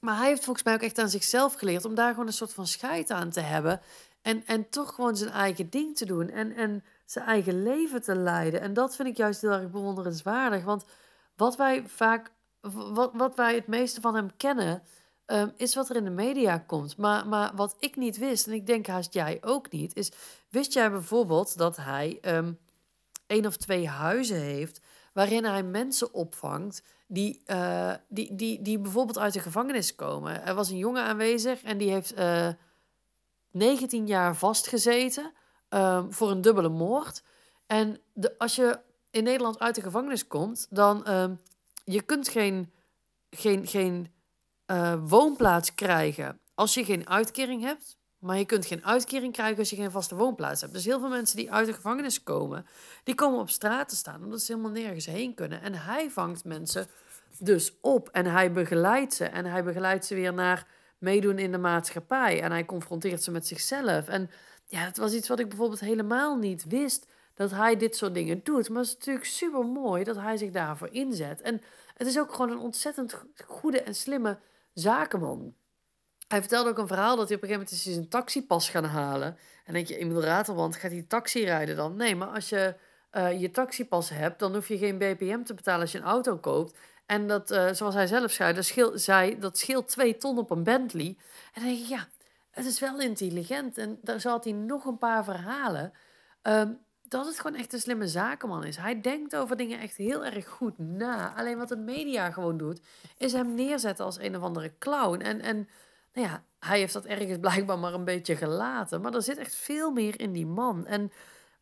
maar 0.00 0.16
hij 0.16 0.28
heeft 0.28 0.44
volgens 0.44 0.64
mij 0.64 0.74
ook 0.74 0.80
echt 0.80 0.98
aan 0.98 1.08
zichzelf 1.08 1.54
geleerd 1.54 1.84
om 1.84 1.94
daar 1.94 2.10
gewoon 2.10 2.26
een 2.26 2.32
soort 2.32 2.52
van 2.52 2.66
scheid 2.66 3.10
aan 3.10 3.30
te 3.30 3.40
hebben. 3.40 3.80
En, 4.22 4.46
en 4.46 4.68
toch 4.68 4.94
gewoon 4.94 5.16
zijn 5.16 5.30
eigen 5.30 5.70
ding 5.70 5.96
te 5.96 6.06
doen. 6.06 6.30
En, 6.30 6.52
en 6.52 6.84
zijn 7.04 7.26
eigen 7.26 7.62
leven 7.62 8.02
te 8.02 8.16
leiden. 8.16 8.60
En 8.60 8.74
dat 8.74 8.96
vind 8.96 9.08
ik 9.08 9.16
juist 9.16 9.40
heel 9.40 9.50
erg 9.50 9.70
bewonderenswaardig. 9.70 10.64
Want 10.64 10.84
wat 11.36 11.56
wij 11.56 11.88
vaak, 11.88 12.30
wat, 12.60 13.10
wat 13.14 13.36
wij 13.36 13.54
het 13.54 13.66
meeste 13.66 14.00
van 14.00 14.14
hem 14.14 14.36
kennen, 14.36 14.82
um, 15.26 15.52
is 15.56 15.74
wat 15.74 15.88
er 15.88 15.96
in 15.96 16.04
de 16.04 16.10
media 16.10 16.58
komt. 16.58 16.96
Maar, 16.96 17.28
maar 17.28 17.52
wat 17.54 17.76
ik 17.78 17.96
niet 17.96 18.18
wist, 18.18 18.46
en 18.46 18.52
ik 18.52 18.66
denk 18.66 18.86
haast 18.86 19.14
jij 19.14 19.38
ook 19.40 19.70
niet, 19.70 19.96
is: 19.96 20.12
wist 20.48 20.72
jij 20.72 20.90
bijvoorbeeld 20.90 21.58
dat 21.58 21.76
hij 21.76 22.18
um, 22.22 22.58
één 23.26 23.46
of 23.46 23.56
twee 23.56 23.88
huizen 23.88 24.40
heeft 24.40 24.80
waarin 25.12 25.44
hij 25.44 25.62
mensen 25.62 26.14
opvangt 26.14 26.82
die, 27.06 27.42
uh, 27.46 27.94
die, 28.08 28.34
die, 28.34 28.62
die 28.62 28.78
bijvoorbeeld 28.78 29.18
uit 29.18 29.32
de 29.32 29.40
gevangenis 29.40 29.94
komen? 29.94 30.46
Er 30.46 30.54
was 30.54 30.70
een 30.70 30.78
jongen 30.78 31.02
aanwezig 31.02 31.62
en 31.62 31.78
die 31.78 31.90
heeft 31.90 32.18
uh, 32.18 32.48
eh, 32.48 32.54
19 33.50 34.06
jaar 34.06 34.36
vastgezeten 34.36 35.32
um, 35.68 36.12
voor 36.12 36.30
een 36.30 36.40
dubbele 36.40 36.68
moord. 36.68 37.22
En 37.66 38.00
de, 38.12 38.38
als 38.38 38.54
je 38.54 38.78
in 39.10 39.24
Nederland 39.24 39.58
uit 39.58 39.74
de 39.74 39.82
gevangenis 39.82 40.26
komt, 40.26 40.66
dan 40.70 41.06
je 41.84 42.02
kunt 42.02 42.28
geen, 42.28 42.72
geen, 43.30 43.66
geen 43.66 44.13
uh, 44.66 44.94
woonplaats 45.04 45.74
krijgen 45.74 46.40
als 46.54 46.74
je 46.74 46.84
geen 46.84 47.08
uitkering 47.08 47.62
hebt. 47.62 47.96
Maar 48.18 48.38
je 48.38 48.44
kunt 48.44 48.66
geen 48.66 48.84
uitkering 48.84 49.32
krijgen 49.32 49.58
als 49.58 49.70
je 49.70 49.76
geen 49.76 49.90
vaste 49.90 50.16
woonplaats 50.16 50.60
hebt. 50.60 50.72
Dus 50.72 50.84
heel 50.84 51.00
veel 51.00 51.08
mensen 51.08 51.36
die 51.36 51.52
uit 51.52 51.66
de 51.66 51.72
gevangenis 51.72 52.22
komen, 52.22 52.66
die 53.02 53.14
komen 53.14 53.40
op 53.40 53.50
straat 53.50 53.88
te 53.88 53.96
staan 53.96 54.24
omdat 54.24 54.42
ze 54.42 54.52
helemaal 54.52 54.82
nergens 54.82 55.06
heen 55.06 55.34
kunnen. 55.34 55.62
En 55.62 55.74
hij 55.74 56.10
vangt 56.10 56.44
mensen 56.44 56.86
dus 57.38 57.72
op 57.80 58.08
en 58.08 58.26
hij 58.26 58.52
begeleidt 58.52 59.14
ze. 59.14 59.24
En 59.24 59.44
hij 59.44 59.64
begeleidt 59.64 60.04
ze 60.04 60.14
weer 60.14 60.34
naar 60.34 60.66
meedoen 60.98 61.38
in 61.38 61.52
de 61.52 61.58
maatschappij. 61.58 62.42
En 62.42 62.50
hij 62.50 62.64
confronteert 62.64 63.22
ze 63.22 63.30
met 63.30 63.46
zichzelf. 63.46 64.08
En 64.08 64.30
ja, 64.66 64.84
dat 64.84 64.96
was 64.96 65.12
iets 65.12 65.28
wat 65.28 65.38
ik 65.38 65.48
bijvoorbeeld 65.48 65.80
helemaal 65.80 66.36
niet 66.36 66.64
wist. 66.68 67.06
Dat 67.34 67.50
hij 67.50 67.76
dit 67.76 67.96
soort 67.96 68.14
dingen 68.14 68.40
doet. 68.42 68.68
Maar 68.68 68.82
het 68.82 68.88
is 68.88 68.94
natuurlijk 68.96 69.26
super 69.26 69.64
mooi 69.64 70.04
dat 70.04 70.16
hij 70.16 70.36
zich 70.36 70.50
daarvoor 70.50 70.88
inzet. 70.88 71.40
En 71.40 71.60
het 71.94 72.06
is 72.06 72.18
ook 72.18 72.32
gewoon 72.32 72.50
een 72.50 72.58
ontzettend 72.58 73.24
goede 73.46 73.80
en 73.80 73.94
slimme 73.94 74.38
zakenman. 74.74 75.54
Hij 76.28 76.40
vertelde 76.40 76.70
ook 76.70 76.78
een 76.78 76.86
verhaal 76.86 77.16
dat 77.16 77.28
hij 77.28 77.36
op 77.36 77.42
een 77.42 77.48
gegeven 77.48 77.66
moment 77.70 77.86
is 77.86 77.94
zijn 77.94 78.08
taxipas 78.08 78.68
gaan 78.68 78.84
halen. 78.84 79.38
En 79.64 79.72
denk 79.72 79.86
je, 79.86 79.96
Emiel 79.96 80.22
Ratelband, 80.22 80.76
gaat 80.76 80.90
hij 80.90 81.04
taxi 81.08 81.44
rijden 81.44 81.76
dan? 81.76 81.96
Nee, 81.96 82.16
maar 82.16 82.28
als 82.28 82.48
je 82.48 82.74
uh, 83.12 83.40
je 83.40 83.50
taxipas 83.50 84.08
hebt, 84.08 84.38
dan 84.38 84.54
hoef 84.54 84.68
je 84.68 84.78
geen 84.78 84.98
BPM 84.98 85.42
te 85.42 85.54
betalen 85.54 85.80
als 85.80 85.92
je 85.92 85.98
een 85.98 86.04
auto 86.04 86.36
koopt. 86.36 86.78
En 87.06 87.26
dat, 87.28 87.50
uh, 87.50 87.72
zoals 87.72 87.94
hij 87.94 88.06
zelf 88.06 88.30
zei, 88.32 88.52
dat 88.52 88.64
scheelt, 88.64 89.06
dat 89.40 89.58
scheelt 89.58 89.88
twee 89.88 90.16
ton 90.16 90.38
op 90.38 90.50
een 90.50 90.62
Bentley. 90.62 91.16
En 91.52 91.62
dan 91.62 91.64
denk 91.64 91.78
je, 91.78 91.88
ja, 91.88 92.08
het 92.50 92.66
is 92.66 92.80
wel 92.80 93.00
intelligent. 93.00 93.78
En 93.78 93.98
daar 94.02 94.20
zat 94.20 94.44
hij 94.44 94.52
nog 94.52 94.84
een 94.84 94.98
paar 94.98 95.24
verhalen. 95.24 95.92
Um, 96.42 96.78
dat 97.08 97.26
het 97.26 97.40
gewoon 97.40 97.56
echt 97.56 97.72
een 97.72 97.80
slimme 97.80 98.08
zakenman 98.08 98.64
is. 98.64 98.76
Hij 98.76 99.00
denkt 99.00 99.36
over 99.36 99.56
dingen 99.56 99.80
echt 99.80 99.96
heel 99.96 100.24
erg 100.24 100.48
goed 100.48 100.78
na. 100.78 101.34
Alleen 101.36 101.58
wat 101.58 101.68
de 101.68 101.76
media 101.76 102.30
gewoon 102.30 102.56
doet, 102.56 102.80
is 103.18 103.32
hem 103.32 103.54
neerzetten 103.54 104.04
als 104.04 104.18
een 104.18 104.36
of 104.36 104.42
andere 104.42 104.72
clown. 104.78 105.20
En, 105.20 105.40
en 105.40 105.68
nou 106.12 106.28
ja, 106.28 106.44
hij 106.58 106.78
heeft 106.78 106.92
dat 106.92 107.04
ergens 107.04 107.38
blijkbaar 107.48 107.78
maar 107.78 107.94
een 107.94 108.04
beetje 108.04 108.36
gelaten. 108.36 109.00
Maar 109.00 109.14
er 109.14 109.22
zit 109.22 109.38
echt 109.38 109.54
veel 109.54 109.90
meer 109.90 110.20
in 110.20 110.32
die 110.32 110.46
man. 110.46 110.86
En 110.86 111.12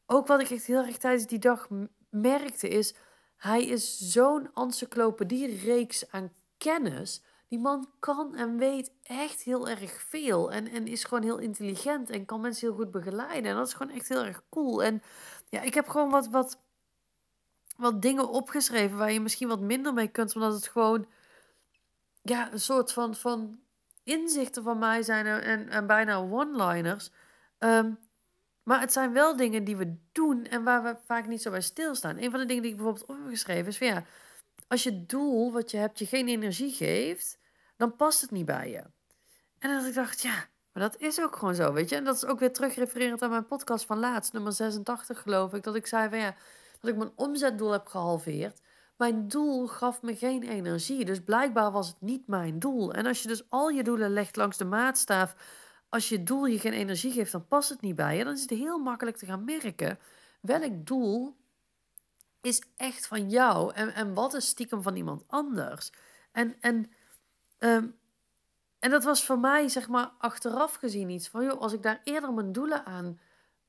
ook 0.06 0.26
wat 0.26 0.40
ik 0.40 0.50
echt 0.50 0.66
heel 0.66 0.84
erg 0.84 0.98
tijdens 0.98 1.26
die 1.26 1.38
dag 1.38 1.68
merkte 2.10 2.68
is... 2.68 2.94
Hij 3.36 3.64
is 3.66 3.98
zo'n 3.98 4.50
encyclopedie-reeks 4.54 6.10
aan 6.10 6.32
kennis 6.58 7.22
Die 7.52 7.60
man 7.60 7.88
kan 7.98 8.34
en 8.34 8.56
weet 8.56 8.92
echt 9.02 9.42
heel 9.42 9.68
erg 9.68 10.02
veel. 10.02 10.52
En, 10.52 10.68
en 10.68 10.86
is 10.86 11.04
gewoon 11.04 11.22
heel 11.22 11.38
intelligent 11.38 12.10
en 12.10 12.24
kan 12.24 12.40
mensen 12.40 12.68
heel 12.68 12.76
goed 12.76 12.90
begeleiden. 12.90 13.50
En 13.50 13.56
dat 13.56 13.66
is 13.66 13.72
gewoon 13.72 13.94
echt 13.94 14.08
heel 14.08 14.24
erg 14.24 14.42
cool. 14.50 14.82
En 14.82 15.02
ja, 15.48 15.60
ik 15.60 15.74
heb 15.74 15.88
gewoon 15.88 16.10
wat, 16.10 16.28
wat, 16.28 16.58
wat 17.76 18.02
dingen 18.02 18.28
opgeschreven 18.28 18.98
waar 18.98 19.12
je 19.12 19.20
misschien 19.20 19.48
wat 19.48 19.60
minder 19.60 19.94
mee 19.94 20.08
kunt. 20.08 20.34
Omdat 20.34 20.52
het 20.52 20.68
gewoon 20.68 21.06
ja, 22.22 22.52
een 22.52 22.60
soort 22.60 22.92
van, 22.92 23.14
van 23.14 23.60
inzichten 24.02 24.62
van 24.62 24.78
mij 24.78 25.02
zijn 25.02 25.26
en, 25.26 25.68
en 25.68 25.86
bijna 25.86 26.16
one-liners. 26.16 27.10
Um, 27.58 27.98
maar 28.62 28.80
het 28.80 28.92
zijn 28.92 29.12
wel 29.12 29.36
dingen 29.36 29.64
die 29.64 29.76
we 29.76 29.96
doen 30.12 30.44
en 30.44 30.62
waar 30.64 30.82
we 30.82 30.96
vaak 31.04 31.26
niet 31.26 31.42
zo 31.42 31.50
bij 31.50 31.60
stilstaan. 31.60 32.16
Een 32.18 32.30
van 32.30 32.40
de 32.40 32.46
dingen 32.46 32.62
die 32.62 32.70
ik 32.70 32.76
bijvoorbeeld 32.76 33.08
opgeschreven 33.08 33.66
is 33.66 33.78
van 33.78 33.86
ja, 33.86 34.04
als 34.68 34.82
je 34.82 35.06
doel 35.06 35.52
wat 35.52 35.70
je 35.70 35.76
hebt 35.76 35.98
je 35.98 36.06
geen 36.06 36.28
energie 36.28 36.72
geeft, 36.72 37.40
dan 37.82 37.96
past 37.96 38.20
het 38.20 38.30
niet 38.30 38.46
bij 38.46 38.70
je. 38.70 38.82
En 39.58 39.70
dan 39.70 39.86
ik 39.86 39.94
dacht, 39.94 40.22
ja, 40.22 40.46
maar 40.72 40.82
dat 40.82 40.96
is 40.96 41.20
ook 41.20 41.36
gewoon 41.36 41.54
zo, 41.54 41.72
weet 41.72 41.88
je. 41.88 41.96
En 41.96 42.04
dat 42.04 42.16
is 42.16 42.24
ook 42.24 42.38
weer 42.38 42.52
terugrefererend 42.52 43.22
aan 43.22 43.30
mijn 43.30 43.46
podcast 43.46 43.86
van 43.86 43.98
laatst, 43.98 44.32
nummer 44.32 44.52
86 44.52 45.22
geloof 45.22 45.54
ik, 45.54 45.62
dat 45.62 45.74
ik 45.74 45.86
zei 45.86 46.08
van 46.08 46.18
ja, 46.18 46.34
dat 46.80 46.90
ik 46.90 46.96
mijn 46.96 47.12
omzetdoel 47.14 47.70
heb 47.70 47.86
gehalveerd. 47.86 48.60
Mijn 48.96 49.28
doel 49.28 49.66
gaf 49.66 50.02
me 50.02 50.16
geen 50.16 50.42
energie, 50.42 51.04
dus 51.04 51.20
blijkbaar 51.20 51.70
was 51.70 51.88
het 51.88 52.00
niet 52.00 52.26
mijn 52.26 52.58
doel. 52.58 52.92
En 52.92 53.06
als 53.06 53.22
je 53.22 53.28
dus 53.28 53.50
al 53.50 53.68
je 53.68 53.82
doelen 53.82 54.12
legt 54.12 54.36
langs 54.36 54.56
de 54.56 54.64
maatstaaf 54.64 55.34
als 55.88 56.08
je 56.08 56.22
doel 56.22 56.46
je 56.46 56.58
geen 56.58 56.72
energie 56.72 57.12
geeft, 57.12 57.32
dan 57.32 57.46
past 57.46 57.68
het 57.68 57.80
niet 57.80 57.96
bij 57.96 58.16
je. 58.16 58.24
Dan 58.24 58.32
is 58.32 58.40
het 58.40 58.50
heel 58.50 58.78
makkelijk 58.78 59.16
te 59.16 59.26
gaan 59.26 59.44
merken 59.44 59.98
welk 60.40 60.86
doel 60.86 61.36
is 62.40 62.62
echt 62.76 63.06
van 63.06 63.30
jou 63.30 63.74
en, 63.74 63.94
en 63.94 64.14
wat 64.14 64.34
is 64.34 64.46
stiekem 64.46 64.82
van 64.82 64.96
iemand 64.96 65.24
anders. 65.26 65.92
En, 66.32 66.56
en, 66.60 66.92
ehm, 67.62 67.86
en 68.78 68.90
dat 68.90 69.04
was 69.04 69.24
voor 69.24 69.38
mij, 69.38 69.68
zeg 69.68 69.88
maar, 69.88 70.10
achteraf 70.18 70.74
gezien 70.74 71.10
iets 71.10 71.28
van, 71.28 71.44
joh, 71.44 71.60
als 71.60 71.72
ik 71.72 71.82
daar 71.82 72.00
eerder 72.04 72.32
mijn 72.32 72.52
doelen 72.52 72.84
aan, 72.84 73.20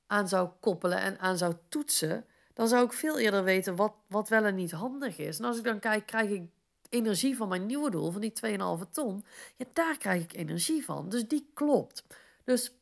aan 0.07 0.27
zou 0.27 0.49
koppelen 0.59 0.97
en 0.97 1.19
aan 1.19 1.37
zou 1.37 1.53
toetsen, 1.69 2.25
dan 2.53 2.67
zou 2.67 2.85
ik 2.85 2.93
veel 2.93 3.19
eerder 3.19 3.43
weten 3.43 3.75
wat, 3.75 3.93
wat 4.07 4.29
wel 4.29 4.43
en 4.43 4.55
niet 4.55 4.71
handig 4.71 5.17
is. 5.17 5.39
En 5.39 5.45
als 5.45 5.57
ik 5.57 5.63
dan 5.63 5.79
kijk, 5.79 6.05
krijg 6.05 6.29
ik 6.29 6.49
energie 6.89 7.37
van 7.37 7.47
mijn 7.47 7.65
nieuwe 7.65 7.89
doel, 7.89 8.11
van 8.11 8.21
die 8.21 8.33
2,5 8.45 8.91
ton, 8.91 9.25
ja, 9.55 9.65
daar 9.73 9.97
krijg 9.97 10.23
ik 10.23 10.33
energie 10.33 10.85
van. 10.85 11.09
Dus 11.09 11.27
die 11.27 11.51
klopt. 11.53 12.03
Dus 12.43 12.75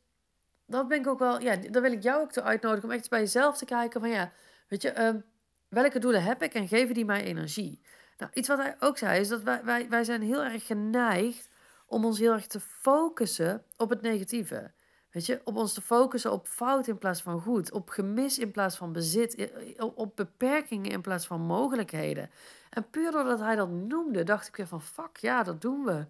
dat 0.66 0.88
ben 0.88 0.98
ik 0.98 1.06
ook 1.06 1.18
wel, 1.18 1.40
ja, 1.40 1.56
daar 1.56 1.82
wil 1.82 1.92
ik 1.92 2.02
jou 2.02 2.22
ook 2.22 2.32
te 2.32 2.42
uitnodigen 2.42 2.88
om 2.88 2.94
echt 2.94 3.10
bij 3.10 3.20
jezelf 3.20 3.58
te 3.58 3.64
kijken 3.64 4.00
van 4.00 4.10
ja, 4.10 4.32
weet 4.68 4.82
je, 4.82 4.90
ehm, 4.90 5.20
welke 5.68 5.98
doelen 5.98 6.22
heb 6.22 6.42
ik 6.42 6.54
en 6.54 6.68
geven 6.68 6.94
die 6.94 7.04
mij 7.04 7.22
energie? 7.22 7.80
Nou, 8.22 8.34
iets 8.34 8.48
wat 8.48 8.58
hij 8.58 8.76
ook 8.80 8.98
zei 8.98 9.20
is 9.20 9.28
dat 9.28 9.42
wij, 9.42 9.64
wij, 9.64 9.88
wij 9.88 10.04
zijn 10.04 10.22
heel 10.22 10.42
erg 10.42 10.66
geneigd 10.66 11.48
om 11.86 12.04
ons 12.04 12.18
heel 12.18 12.32
erg 12.32 12.46
te 12.46 12.60
focussen 12.60 13.64
op 13.76 13.90
het 13.90 14.02
negatieve. 14.02 14.70
Weet 15.10 15.26
je, 15.26 15.40
op 15.44 15.56
ons 15.56 15.72
te 15.72 15.80
focussen 15.80 16.32
op 16.32 16.46
fout 16.46 16.86
in 16.86 16.98
plaats 16.98 17.22
van 17.22 17.40
goed, 17.40 17.72
op 17.72 17.88
gemis 17.88 18.38
in 18.38 18.50
plaats 18.50 18.76
van 18.76 18.92
bezit, 18.92 19.52
op 19.78 20.16
beperkingen 20.16 20.90
in 20.90 21.00
plaats 21.00 21.26
van 21.26 21.40
mogelijkheden. 21.40 22.30
En 22.70 22.90
puur 22.90 23.10
doordat 23.10 23.38
hij 23.38 23.56
dat 23.56 23.70
noemde, 23.70 24.22
dacht 24.22 24.48
ik 24.48 24.56
weer 24.56 24.66
van 24.66 24.82
fuck, 24.82 25.16
ja, 25.16 25.42
dat 25.42 25.60
doen 25.60 25.84
we. 25.84 26.06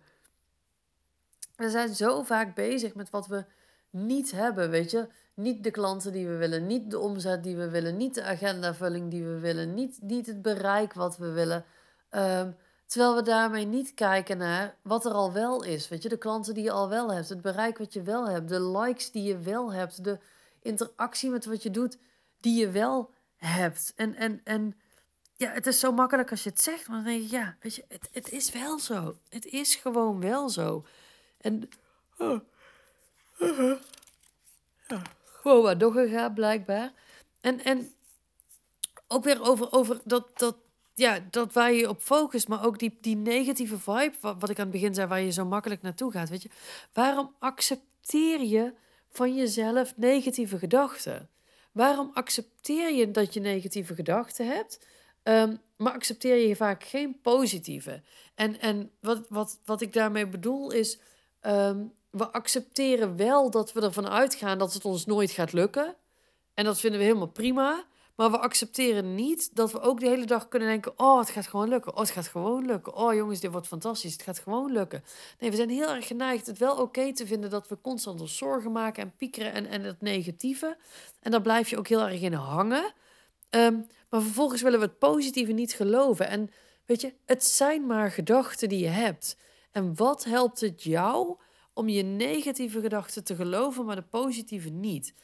We 1.57 1.71
zijn 1.71 1.95
zo 1.95 2.23
vaak 2.23 2.54
bezig 2.54 2.95
met 2.95 3.11
wat 3.11 3.26
we 3.26 3.45
niet 3.90 4.31
hebben, 4.31 4.71
weet 4.71 4.90
je. 4.90 5.09
Niet 5.35 5.64
de 5.64 5.71
klanten 5.71 6.12
die 6.12 6.26
we 6.26 6.37
willen, 6.37 6.66
niet 6.66 6.90
de 6.90 6.99
omzet 6.99 7.42
die 7.42 7.57
we 7.57 7.71
willen, 7.71 7.97
niet 7.97 8.14
de 8.14 8.23
agendavulling 8.23 9.11
die 9.11 9.25
we 9.25 9.38
willen, 9.38 9.75
niet, 9.75 9.99
niet 10.02 10.26
het 10.26 10.42
bereik 10.42 10.92
wat 10.92 11.16
we 11.16 11.31
willen. 11.31 11.64
Ehm, 12.12 12.50
terwijl 12.87 13.14
we 13.14 13.23
daarmee 13.23 13.64
niet 13.64 13.95
kijken 13.95 14.38
naar 14.38 14.76
wat 14.83 15.04
er 15.04 15.12
al 15.12 15.33
wel 15.33 15.64
is, 15.64 15.88
weet 15.88 16.02
je. 16.02 16.09
De 16.09 16.19
klanten 16.19 16.54
die 16.54 16.64
je 16.64 16.71
al 16.71 16.88
wel 16.88 17.12
hebt, 17.12 17.28
het 17.28 17.42
bereik 17.42 17.78
wat 17.78 17.92
je 17.92 18.02
wel 18.02 18.28
hebt, 18.28 18.49
de 18.49 18.61
likes 18.61 19.11
die 19.11 19.23
je 19.23 19.38
wel 19.38 19.73
hebt, 19.73 20.04
de 20.04 20.19
interactie 20.62 21.31
met 21.31 21.45
wat 21.45 21.62
je 21.62 21.71
doet 21.71 21.99
die 22.40 22.61
je 22.61 22.71
wel 22.71 23.11
hebt. 23.37 23.92
En, 23.97 24.14
en, 24.14 24.40
en 24.45 24.75
ja, 25.37 25.50
het 25.50 25.66
is 25.66 25.81
zo 25.81 25.92
makkelijk 25.92 26.31
als 26.31 26.42
je 26.42 26.50
het 26.50 26.62
zegt, 26.62 26.88
maar 26.88 26.97
dan 26.97 27.07
denk 27.07 27.23
je, 27.23 27.37
ja, 27.37 27.57
weet 27.61 27.75
je, 27.75 27.85
het, 27.88 28.09
het 28.12 28.31
is 28.31 28.52
wel 28.52 28.78
zo. 28.78 29.16
Het 29.28 29.47
is 29.47 29.75
gewoon 29.75 30.21
wel 30.21 30.49
zo. 30.49 30.85
En 31.40 31.69
oh, 32.19 32.40
gewoon 35.25 35.62
wat 35.62 35.81
doorgegaan, 35.81 36.35
blijkbaar. 36.35 36.92
En, 37.40 37.64
en 37.64 37.92
ook 39.09 39.25
weer 39.25 39.42
over, 39.42 39.73
over 39.73 40.00
dat, 40.04 40.38
dat, 40.38 40.57
ja, 40.95 41.19
dat 41.31 41.53
waar 41.53 41.73
je 41.73 41.89
op 41.89 42.01
focust, 42.01 42.49
maar 42.49 42.65
ook 42.65 42.79
die, 42.79 42.99
die 43.01 43.17
negatieve 43.17 43.79
vibe, 43.79 44.15
wat, 44.21 44.37
wat 44.39 44.51
ik 44.51 44.59
aan 44.59 44.63
het 44.63 44.73
begin 44.73 44.95
zei, 44.95 45.07
waar 45.07 45.21
je 45.21 45.33
zo 45.33 45.45
makkelijk 45.45 45.83
naartoe 45.83 46.13
gaat. 46.13 46.29
Weet 46.29 46.43
je, 46.43 46.51
waarom 46.93 47.35
accepteer 47.39 48.41
je 48.41 48.73
van 49.11 49.35
jezelf 49.35 49.97
negatieve 49.97 50.59
gedachten? 50.59 51.29
Waarom 51.73 52.11
accepteer 52.15 52.93
je 52.93 53.11
dat 53.11 53.35
je 53.35 53.41
negatieve 53.41 53.95
gedachten 53.95 54.47
hebt? 54.47 54.87
Um, 55.23 55.61
maar 55.77 55.93
accepteer 55.93 56.49
je 56.49 56.57
vaak 56.57 56.85
geen 56.85 57.21
positieve. 57.21 58.03
En, 58.35 58.61
en 58.61 58.91
wat, 59.01 59.27
wat, 59.29 59.61
wat 59.65 59.81
ik 59.81 59.93
daarmee 59.93 60.27
bedoel 60.27 60.71
is, 60.71 60.99
um, 61.43 61.93
we 62.11 62.33
accepteren 62.33 63.17
wel 63.17 63.51
dat 63.51 63.73
we 63.73 63.81
ervan 63.81 64.09
uitgaan 64.09 64.59
dat 64.59 64.73
het 64.73 64.85
ons 64.85 65.07
nooit 65.07 65.31
gaat 65.31 65.53
lukken. 65.53 65.95
En 66.55 66.65
dat 66.65 66.81
vinden 66.81 66.99
we 66.99 67.07
helemaal 67.07 67.29
prima. 67.29 67.85
Maar 68.14 68.31
we 68.31 68.38
accepteren 68.38 69.14
niet 69.14 69.50
dat 69.54 69.73
we 69.73 69.81
ook 69.81 70.00
de 70.00 70.09
hele 70.09 70.25
dag 70.25 70.49
kunnen 70.49 70.69
denken: 70.69 70.92
Oh, 70.97 71.19
het 71.19 71.31
gaat 71.31 71.47
gewoon 71.47 71.69
lukken. 71.69 71.92
Oh, 71.92 71.99
het 71.99 72.11
gaat 72.11 72.28
gewoon 72.28 72.66
lukken. 72.66 72.95
Oh, 72.95 73.14
jongens, 73.14 73.40
dit 73.40 73.50
wordt 73.50 73.66
fantastisch. 73.66 74.12
Het 74.12 74.23
gaat 74.23 74.38
gewoon 74.38 74.73
lukken. 74.73 75.04
Nee, 75.38 75.50
we 75.50 75.57
zijn 75.57 75.71
heel 75.71 75.88
erg 75.88 76.07
geneigd 76.07 76.47
het 76.47 76.59
wel 76.59 76.76
oké 76.76 77.12
te 77.12 77.26
vinden 77.26 77.50
dat 77.50 77.69
we 77.69 77.81
constant 77.81 78.21
ons 78.21 78.37
zorgen 78.37 78.73
maken 78.73 79.02
en 79.02 79.16
piekeren 79.16 79.52
en, 79.52 79.66
en 79.66 79.83
het 79.83 80.00
negatieve. 80.00 80.76
En 81.21 81.31
daar 81.31 81.42
blijf 81.42 81.69
je 81.69 81.78
ook 81.78 81.88
heel 81.88 82.09
erg 82.09 82.21
in 82.21 82.33
hangen. 82.33 82.92
Ehm, 83.50 83.81
maar 84.09 84.23
vervolgens 84.23 84.62
willen 84.62 84.78
we 84.78 84.85
het 84.85 84.99
positieve 84.99 85.52
niet 85.52 85.73
geloven. 85.73 86.28
En 86.28 86.50
weet 86.87 87.00
je, 87.00 87.14
het 87.26 87.45
zijn 87.45 87.87
maar 87.87 88.11
gedachten 88.11 88.69
die 88.69 88.78
je 88.78 88.88
hebt. 88.88 89.37
En 89.71 89.97
wat 89.97 90.25
helpt 90.25 90.61
het 90.61 90.83
jou 90.83 91.37
om 91.73 91.88
je 91.88 92.02
negatieve 92.02 92.81
gedachten 92.81 93.25
te 93.25 93.35
geloven, 93.35 93.85
maar 93.85 93.97
de 93.97 94.02
positieve 94.02 94.69
niet? 94.69 95.14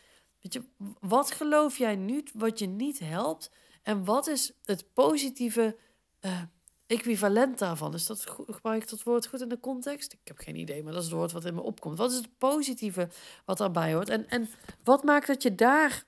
Wat 1.01 1.31
geloof 1.31 1.79
jij 1.79 1.97
nu 1.97 2.25
wat 2.35 2.59
je 2.59 2.67
niet 2.67 2.99
helpt? 2.99 3.51
En 3.83 4.05
wat 4.05 4.27
is 4.27 4.53
het 4.65 4.85
positieve 4.93 5.77
uh, 6.21 6.43
equivalent 6.87 7.59
daarvan? 7.59 7.95
Is 7.95 8.07
dat 8.07 8.25
gebruik 8.47 8.83
ik 8.83 8.89
dat 8.89 9.03
woord 9.03 9.27
goed 9.27 9.41
in 9.41 9.49
de 9.49 9.61
context? 9.61 10.13
Ik 10.13 10.21
heb 10.25 10.39
geen 10.39 10.57
idee, 10.57 10.83
maar 10.83 10.93
dat 10.93 11.03
is 11.03 11.09
het 11.09 11.17
woord 11.17 11.33
wat 11.33 11.45
in 11.45 11.55
me 11.55 11.61
opkomt. 11.61 11.99
Wat 11.99 12.11
is 12.11 12.17
het 12.17 12.39
positieve 12.39 13.09
wat 13.45 13.59
daarbij 13.59 13.95
hoort? 13.95 14.09
En, 14.09 14.29
en 14.29 14.49
wat 14.85 15.05
maakt 15.05 15.27
dat 15.27 15.43
je 15.43 15.55
daar 15.55 16.07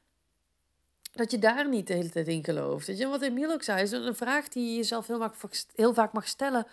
dat 1.13 1.31
je 1.31 1.39
daar 1.39 1.69
niet 1.69 1.87
de 1.87 1.95
hele 1.95 2.11
tijd 2.11 2.29
in 2.29 2.45
gelooft. 2.45 2.87
Je? 2.87 3.07
wat 3.07 3.23
Emiel 3.23 3.53
ook 3.53 3.63
zei, 3.63 3.83
is 3.83 3.91
een 3.91 4.15
vraag 4.15 4.49
die 4.49 4.71
je 4.71 4.77
jezelf 4.77 5.07
heel 5.07 5.19
vaak, 5.19 5.35
heel 5.75 5.95
vaak 5.95 6.13
mag 6.13 6.29
stellen 6.29 6.67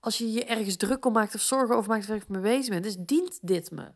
als 0.00 0.18
je 0.18 0.32
je 0.32 0.44
ergens 0.44 0.76
druk 0.76 1.04
om 1.04 1.12
maakt 1.12 1.34
of 1.34 1.40
zorgen 1.40 1.76
over 1.76 1.90
maakt 1.90 2.06
je 2.06 2.20
mee 2.28 2.40
bezig 2.40 2.68
bent. 2.68 2.84
Dus 2.84 2.96
dient 2.98 3.38
dit 3.42 3.70
me? 3.70 3.90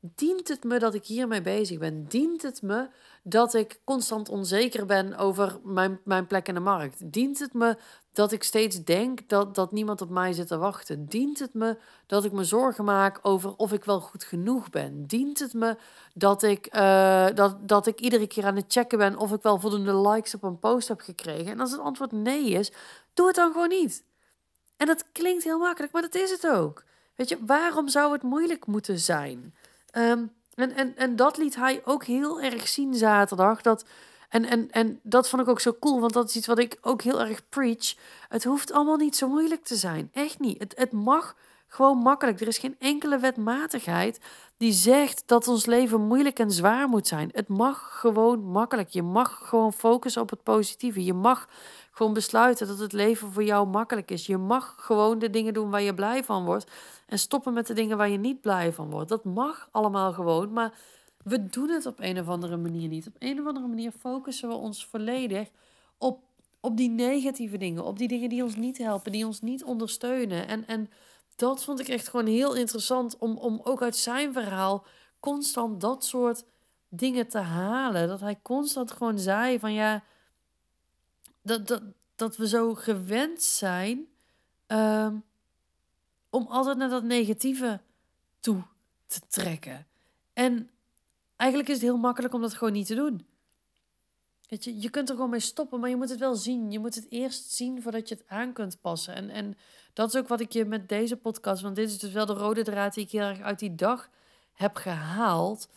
Dient 0.00 0.48
het 0.48 0.64
me 0.64 0.78
dat 0.78 0.94
ik 0.94 1.04
hiermee 1.04 1.40
bezig 1.40 1.78
ben? 1.78 2.04
Dient 2.04 2.42
het 2.42 2.62
me 2.62 2.88
dat 3.22 3.54
ik 3.54 3.80
constant 3.84 4.28
onzeker 4.28 4.86
ben 4.86 5.16
over 5.16 5.60
mijn, 5.64 6.00
mijn 6.04 6.26
plek 6.26 6.48
in 6.48 6.54
de 6.54 6.60
markt? 6.60 7.12
Dient 7.12 7.38
het 7.38 7.54
me 7.54 7.76
dat 8.12 8.32
ik 8.32 8.42
steeds 8.42 8.84
denk 8.84 9.28
dat, 9.28 9.54
dat 9.54 9.72
niemand 9.72 10.00
op 10.00 10.10
mij 10.10 10.32
zit 10.32 10.46
te 10.46 10.56
wachten? 10.56 11.06
Dient 11.06 11.38
het 11.38 11.54
me 11.54 11.76
dat 12.06 12.24
ik 12.24 12.32
me 12.32 12.44
zorgen 12.44 12.84
maak 12.84 13.18
over 13.22 13.56
of 13.56 13.72
ik 13.72 13.84
wel 13.84 14.00
goed 14.00 14.24
genoeg 14.24 14.70
ben? 14.70 15.06
Dient 15.06 15.38
het 15.38 15.52
me 15.52 15.76
dat 16.14 16.42
ik, 16.42 16.76
uh, 16.76 17.26
dat, 17.34 17.68
dat 17.68 17.86
ik 17.86 18.00
iedere 18.00 18.26
keer 18.26 18.44
aan 18.44 18.56
het 18.56 18.72
checken 18.72 18.98
ben 18.98 19.16
of 19.16 19.32
ik 19.32 19.42
wel 19.42 19.60
voldoende 19.60 19.96
likes 20.08 20.34
op 20.34 20.42
een 20.42 20.58
post 20.58 20.88
heb 20.88 21.00
gekregen? 21.00 21.52
En 21.52 21.60
als 21.60 21.70
het 21.70 21.80
antwoord 21.80 22.12
nee 22.12 22.50
is, 22.50 22.72
doe 23.14 23.26
het 23.26 23.36
dan 23.36 23.52
gewoon 23.52 23.68
niet. 23.68 24.04
En 24.76 24.86
dat 24.86 25.04
klinkt 25.12 25.44
heel 25.44 25.58
makkelijk, 25.58 25.92
maar 25.92 26.02
dat 26.02 26.14
is 26.14 26.30
het 26.30 26.46
ook. 26.46 26.84
Weet 27.14 27.28
je, 27.28 27.38
waarom 27.46 27.88
zou 27.88 28.12
het 28.12 28.22
moeilijk 28.22 28.66
moeten 28.66 28.98
zijn? 28.98 29.54
Ehm, 29.98 30.26
en, 30.54 30.72
en, 30.72 30.96
en 30.96 31.16
dat 31.16 31.36
liet 31.36 31.56
hij 31.56 31.80
ook 31.84 32.04
heel 32.04 32.40
erg 32.40 32.68
zien 32.68 32.94
zaterdag. 32.94 33.62
Dat, 33.62 33.84
en, 34.28 34.44
en, 34.44 34.70
en 34.70 35.00
dat 35.02 35.28
vond 35.28 35.42
ik 35.42 35.48
ook 35.48 35.60
zo 35.60 35.76
cool, 35.80 36.00
want 36.00 36.12
dat 36.12 36.28
is 36.28 36.36
iets 36.36 36.46
wat 36.46 36.58
ik 36.58 36.78
ook 36.80 37.02
heel 37.02 37.20
erg 37.20 37.48
preach. 37.48 37.94
Het 38.28 38.44
hoeft 38.44 38.72
allemaal 38.72 38.96
niet 38.96 39.16
zo 39.16 39.28
moeilijk 39.28 39.64
te 39.64 39.76
zijn. 39.76 40.10
Echt 40.12 40.38
niet. 40.38 40.58
Het, 40.58 40.74
het 40.76 40.92
mag 40.92 41.36
gewoon 41.68 41.98
makkelijk. 41.98 42.40
Er 42.40 42.46
is 42.46 42.58
geen 42.58 42.76
enkele 42.78 43.18
wetmatigheid 43.18 44.20
die 44.56 44.72
zegt 44.72 45.22
dat 45.26 45.48
ons 45.48 45.66
leven 45.66 46.00
moeilijk 46.00 46.38
en 46.38 46.50
zwaar 46.50 46.88
moet 46.88 47.06
zijn. 47.06 47.30
Het 47.32 47.48
mag 47.48 48.00
gewoon 48.00 48.44
makkelijk. 48.44 48.88
Je 48.88 49.02
mag 49.02 49.40
gewoon 49.42 49.72
focussen 49.72 50.22
op 50.22 50.30
het 50.30 50.42
positieve. 50.42 51.04
Je 51.04 51.14
mag 51.14 51.48
gewoon 51.90 52.12
besluiten 52.12 52.66
dat 52.66 52.78
het 52.78 52.92
leven 52.92 53.32
voor 53.32 53.44
jou 53.44 53.66
makkelijk 53.66 54.10
is. 54.10 54.26
Je 54.26 54.36
mag 54.36 54.74
gewoon 54.78 55.18
de 55.18 55.30
dingen 55.30 55.54
doen 55.54 55.70
waar 55.70 55.82
je 55.82 55.94
blij 55.94 56.24
van 56.24 56.44
wordt. 56.44 56.70
En 57.06 57.18
stoppen 57.18 57.52
met 57.52 57.66
de 57.66 57.74
dingen 57.74 57.96
waar 57.96 58.08
je 58.08 58.18
niet 58.18 58.40
blij 58.40 58.72
van 58.72 58.90
wordt. 58.90 59.08
Dat 59.08 59.24
mag 59.24 59.68
allemaal 59.70 60.12
gewoon. 60.12 60.52
Maar 60.52 60.72
we 61.22 61.46
doen 61.46 61.68
het 61.68 61.86
op 61.86 62.00
een 62.00 62.18
of 62.18 62.28
andere 62.28 62.56
manier 62.56 62.88
niet. 62.88 63.06
Op 63.06 63.16
een 63.18 63.40
of 63.40 63.46
andere 63.46 63.66
manier 63.66 63.92
focussen 63.98 64.48
we 64.48 64.54
ons 64.54 64.86
volledig 64.86 65.48
op, 65.98 66.20
op 66.60 66.76
die 66.76 66.90
negatieve 66.90 67.56
dingen. 67.56 67.84
Op 67.84 67.98
die 67.98 68.08
dingen 68.08 68.28
die 68.28 68.42
ons 68.42 68.56
niet 68.56 68.78
helpen, 68.78 69.12
die 69.12 69.26
ons 69.26 69.40
niet 69.40 69.64
ondersteunen. 69.64 70.48
En, 70.48 70.66
en 70.66 70.90
dat 71.38 71.64
vond 71.64 71.80
ik 71.80 71.88
echt 71.88 72.08
gewoon 72.08 72.26
heel 72.26 72.54
interessant 72.54 73.18
om, 73.18 73.36
om 73.36 73.60
ook 73.62 73.82
uit 73.82 73.96
zijn 73.96 74.32
verhaal 74.32 74.84
constant 75.20 75.80
dat 75.80 76.04
soort 76.04 76.44
dingen 76.88 77.28
te 77.28 77.38
halen. 77.38 78.08
Dat 78.08 78.20
hij 78.20 78.38
constant 78.42 78.90
gewoon 78.92 79.18
zei 79.18 79.58
van 79.58 79.72
ja, 79.72 80.02
dat, 81.42 81.66
dat, 81.66 81.82
dat 82.16 82.36
we 82.36 82.48
zo 82.48 82.74
gewend 82.74 83.42
zijn 83.42 84.06
ehm, 84.66 85.16
om 86.30 86.46
altijd 86.46 86.76
naar 86.76 86.88
dat 86.88 87.02
negatieve 87.02 87.80
toe 88.40 88.62
te 89.06 89.20
trekken. 89.28 89.86
En 90.32 90.70
eigenlijk 91.36 91.70
is 91.70 91.76
het 91.76 91.84
heel 91.84 91.96
makkelijk 91.96 92.34
om 92.34 92.40
dat 92.40 92.54
gewoon 92.54 92.72
niet 92.72 92.86
te 92.86 92.94
doen. 92.94 93.26
Weet 94.48 94.64
je, 94.64 94.80
je 94.80 94.90
kunt 94.90 95.08
er 95.08 95.14
gewoon 95.14 95.30
mee 95.30 95.40
stoppen, 95.40 95.80
maar 95.80 95.90
je 95.90 95.96
moet 95.96 96.08
het 96.08 96.18
wel 96.18 96.34
zien. 96.34 96.70
Je 96.70 96.78
moet 96.78 96.94
het 96.94 97.06
eerst 97.08 97.50
zien 97.50 97.82
voordat 97.82 98.08
je 98.08 98.14
het 98.14 98.24
aan 98.28 98.52
kunt 98.52 98.80
passen. 98.80 99.14
En, 99.14 99.30
en 99.30 99.56
dat 99.92 100.08
is 100.08 100.20
ook 100.20 100.28
wat 100.28 100.40
ik 100.40 100.52
je 100.52 100.64
met 100.64 100.88
deze 100.88 101.16
podcast, 101.16 101.62
want 101.62 101.76
dit 101.76 101.88
is 101.88 101.98
dus 101.98 102.12
wel 102.12 102.26
de 102.26 102.32
rode 102.32 102.62
draad 102.62 102.94
die 102.94 103.04
ik 103.04 103.10
heel 103.10 103.22
erg 103.22 103.40
uit 103.40 103.58
die 103.58 103.74
dag 103.74 104.08
heb 104.54 104.76
gehaald. 104.76 105.68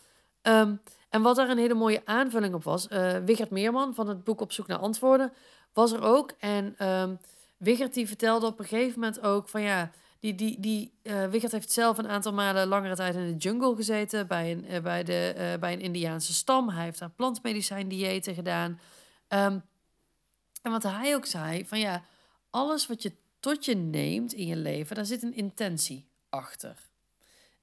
Ehm, 0.42 0.74
en 1.08 1.22
wat 1.22 1.36
daar 1.36 1.50
een 1.50 1.58
hele 1.58 1.74
mooie 1.74 2.02
aanvulling 2.04 2.54
op 2.54 2.64
was, 2.64 2.88
uh, 2.88 3.16
Wigert 3.16 3.50
Meerman 3.50 3.94
van 3.94 4.08
het 4.08 4.24
boek 4.24 4.40
Op 4.40 4.52
zoek 4.52 4.66
naar 4.66 4.78
antwoorden 4.78 5.32
was 5.72 5.92
er 5.92 6.02
ook. 6.02 6.32
En 6.38 6.88
um, 6.88 7.18
Wigert 7.56 7.94
die 7.94 8.06
vertelde 8.06 8.46
op 8.46 8.58
een 8.58 8.64
gegeven 8.64 9.00
moment 9.00 9.20
ook 9.20 9.48
van 9.48 9.62
ja, 9.62 9.90
die, 10.22 10.34
die, 10.34 10.60
die 10.60 10.92
uh, 11.02 11.32
heeft 11.32 11.72
zelf 11.72 11.98
een 11.98 12.08
aantal 12.08 12.32
malen 12.32 12.66
langere 12.66 12.94
tijd 12.94 13.14
in 13.14 13.32
de 13.32 13.36
jungle 13.36 13.76
gezeten 13.76 14.26
bij 14.26 14.52
een, 14.52 14.72
uh, 14.72 14.80
bij 14.80 15.02
de, 15.04 15.34
uh, 15.36 15.60
bij 15.60 15.72
een 15.72 15.80
Indiaanse 15.80 16.34
stam. 16.34 16.68
Hij 16.68 16.84
heeft 16.84 16.98
daar 16.98 17.10
plantmedicijn 17.10 17.88
diëten 17.88 18.34
gedaan. 18.34 18.80
Um, 19.28 19.62
en 20.62 20.70
wat 20.70 20.82
hij 20.82 21.14
ook 21.14 21.26
zei, 21.26 21.66
van 21.66 21.78
ja, 21.78 22.04
alles 22.50 22.86
wat 22.86 23.02
je 23.02 23.12
tot 23.40 23.64
je 23.64 23.74
neemt 23.74 24.32
in 24.32 24.46
je 24.46 24.56
leven, 24.56 24.96
daar 24.96 25.06
zit 25.06 25.22
een 25.22 25.34
intentie 25.34 26.08
achter. 26.28 26.76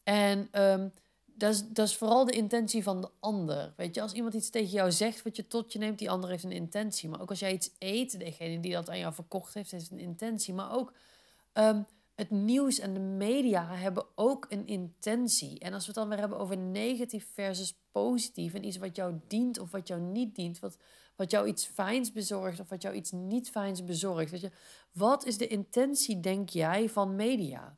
En 0.04 0.62
um, 0.64 0.94
dat, 1.26 1.54
is, 1.54 1.68
dat 1.68 1.88
is 1.88 1.96
vooral 1.96 2.26
de 2.26 2.32
intentie 2.32 2.84
van 2.84 3.02
de 3.02 3.10
ander. 3.20 3.74
Weet 3.76 3.96
je, 3.96 4.02
als 4.02 4.14
iemand 4.14 4.34
iets 4.34 4.50
tegen 4.50 4.70
jou 4.70 4.92
zegt 4.92 5.24
wat 5.24 5.36
je 5.36 5.48
tot 5.48 5.74
je 5.74 5.80
neemt, 5.80 6.00
die 6.00 6.10
ander 6.10 6.30
heeft 6.30 6.44
een 6.44 6.52
intentie. 6.52 7.10
Maar 7.10 7.22
ook 7.22 7.30
als 7.30 7.40
jij 7.40 7.54
iets 7.54 7.72
eet, 7.78 8.20
degene 8.20 8.60
die 8.60 8.74
dat 8.74 8.90
aan 8.90 9.00
jou 9.00 9.14
verkocht 9.14 9.54
heeft, 9.54 9.72
heeft 9.72 9.92
een 9.92 10.00
intentie. 10.00 10.54
Maar 10.54 10.72
ook 10.72 10.94
um, 11.54 11.86
het 12.20 12.30
nieuws 12.30 12.80
en 12.80 12.94
de 12.94 13.00
media 13.00 13.68
hebben 13.68 14.06
ook 14.16 14.46
een 14.50 14.68
intentie. 14.68 15.60
En 15.60 15.74
als 15.74 15.82
we 15.82 15.92
het 15.92 15.96
dan 15.96 16.10
weer 16.10 16.20
hebben 16.20 16.38
over 16.38 16.58
negatief 16.58 17.28
versus 17.34 17.78
positief 17.92 18.54
en 18.54 18.66
iets 18.66 18.78
wat 18.78 18.96
jou 18.96 19.20
dient 19.28 19.60
of 19.60 19.72
wat 19.72 19.88
jou 19.88 20.02
niet 20.02 20.36
dient, 20.36 20.60
wat, 20.60 20.78
wat 21.16 21.32
jou 21.32 21.48
iets 21.48 21.66
fijns 21.66 22.12
bezorgt 22.12 22.60
of 22.60 22.70
wat 22.70 22.82
jou 22.82 22.96
iets 22.96 23.12
niet 23.12 23.50
fijns 23.50 23.84
bezorgt. 23.84 24.32
Weet 24.32 24.42
je, 24.42 24.52
wat 24.92 25.26
is 25.26 25.38
de 25.38 25.48
intentie, 25.48 26.20
denk 26.20 26.50
jij, 26.50 26.90
van 26.90 27.16
media? 27.16 27.78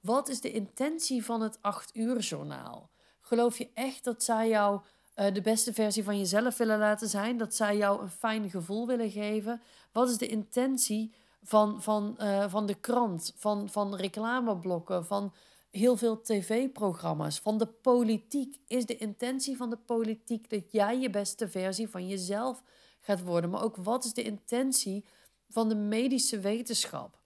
Wat 0.00 0.28
is 0.28 0.40
de 0.40 0.52
intentie 0.52 1.24
van 1.24 1.40
het 1.40 1.58
8 1.60 1.96
uur 1.96 2.18
journaal? 2.18 2.90
Geloof 3.20 3.58
je 3.58 3.70
echt 3.74 4.04
dat 4.04 4.22
zij 4.22 4.48
jou 4.48 4.80
uh, 5.16 5.34
de 5.34 5.40
beste 5.40 5.72
versie 5.72 6.04
van 6.04 6.18
jezelf 6.18 6.56
willen 6.56 6.78
laten 6.78 7.08
zijn? 7.08 7.36
Dat 7.36 7.54
zij 7.54 7.76
jou 7.76 8.02
een 8.02 8.10
fijn 8.10 8.50
gevoel 8.50 8.86
willen 8.86 9.10
geven? 9.10 9.60
Wat 9.92 10.08
is 10.10 10.18
de 10.18 10.26
intentie 10.26 11.14
van, 11.42 11.82
van, 11.82 12.16
uh, 12.20 12.48
van 12.48 12.66
de 12.66 12.74
krant, 12.74 13.34
van, 13.36 13.68
van 13.68 13.94
reclameblokken, 13.94 15.06
van 15.06 15.32
heel 15.70 15.96
veel 15.96 16.20
tv-programma's, 16.20 17.38
van 17.38 17.58
de 17.58 17.66
politiek? 17.66 18.56
Is 18.66 18.86
de 18.86 18.96
intentie 18.96 19.56
van 19.56 19.70
de 19.70 19.76
politiek 19.76 20.50
dat 20.50 20.72
jij 20.72 20.98
je 20.98 21.10
beste 21.10 21.48
versie 21.48 21.88
van 21.88 22.08
jezelf 22.08 22.62
gaat 23.00 23.22
worden? 23.22 23.50
Maar 23.50 23.62
ook 23.62 23.76
wat 23.76 24.04
is 24.04 24.12
de 24.12 24.22
intentie 24.22 25.04
van 25.48 25.68
de 25.68 25.74
medische 25.74 26.40
wetenschap? 26.40 27.18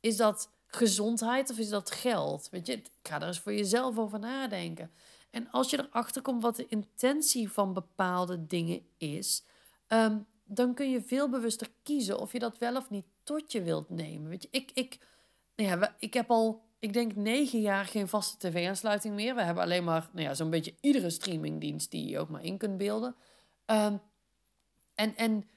Is 0.00 0.16
dat 0.16 0.50
gezondheid 0.66 1.50
of 1.50 1.58
is 1.58 1.68
dat 1.68 1.90
geld? 1.90 2.48
Weet 2.50 2.66
je, 2.66 2.82
ga 3.02 3.20
er 3.20 3.26
eens 3.26 3.40
voor 3.40 3.54
jezelf 3.54 3.98
over 3.98 4.18
nadenken. 4.18 4.90
En 5.30 5.50
als 5.50 5.70
je 5.70 5.86
erachter 5.88 6.22
komt 6.22 6.42
wat 6.42 6.56
de 6.56 6.66
intentie 6.68 7.50
van 7.50 7.72
bepaalde 7.72 8.46
dingen 8.46 8.86
is, 8.96 9.44
um, 9.88 10.26
dan 10.46 10.74
kun 10.74 10.90
je 10.90 11.02
veel 11.02 11.28
bewuster 11.28 11.68
kiezen 11.82 12.18
of 12.18 12.32
je 12.32 12.38
dat 12.38 12.58
wel 12.58 12.76
of 12.76 12.90
niet 12.90 13.04
tot 13.22 13.52
je 13.52 13.62
wilt 13.62 13.90
nemen. 13.90 14.28
Weet 14.28 14.42
je, 14.42 14.48
ik, 14.50 14.70
ik, 14.74 14.98
nou 15.56 15.80
ja, 15.80 15.96
ik 15.98 16.14
heb 16.14 16.30
al, 16.30 16.62
ik 16.78 16.92
denk 16.92 17.14
negen 17.14 17.60
jaar 17.60 17.84
geen 17.84 18.08
vaste 18.08 18.48
tv-aansluiting 18.48 19.14
meer. 19.14 19.34
We 19.34 19.42
hebben 19.42 19.62
alleen 19.62 19.84
maar, 19.84 20.08
nou 20.12 20.26
ja, 20.26 20.34
zo'n 20.34 20.50
beetje 20.50 20.74
iedere 20.80 21.10
streamingdienst 21.10 21.90
die 21.90 22.08
je 22.08 22.18
ook 22.18 22.28
maar 22.28 22.44
in 22.44 22.58
kunt 22.58 22.76
beelden. 22.76 23.14
Um, 23.66 24.00
en, 24.94 25.16
en 25.16 25.48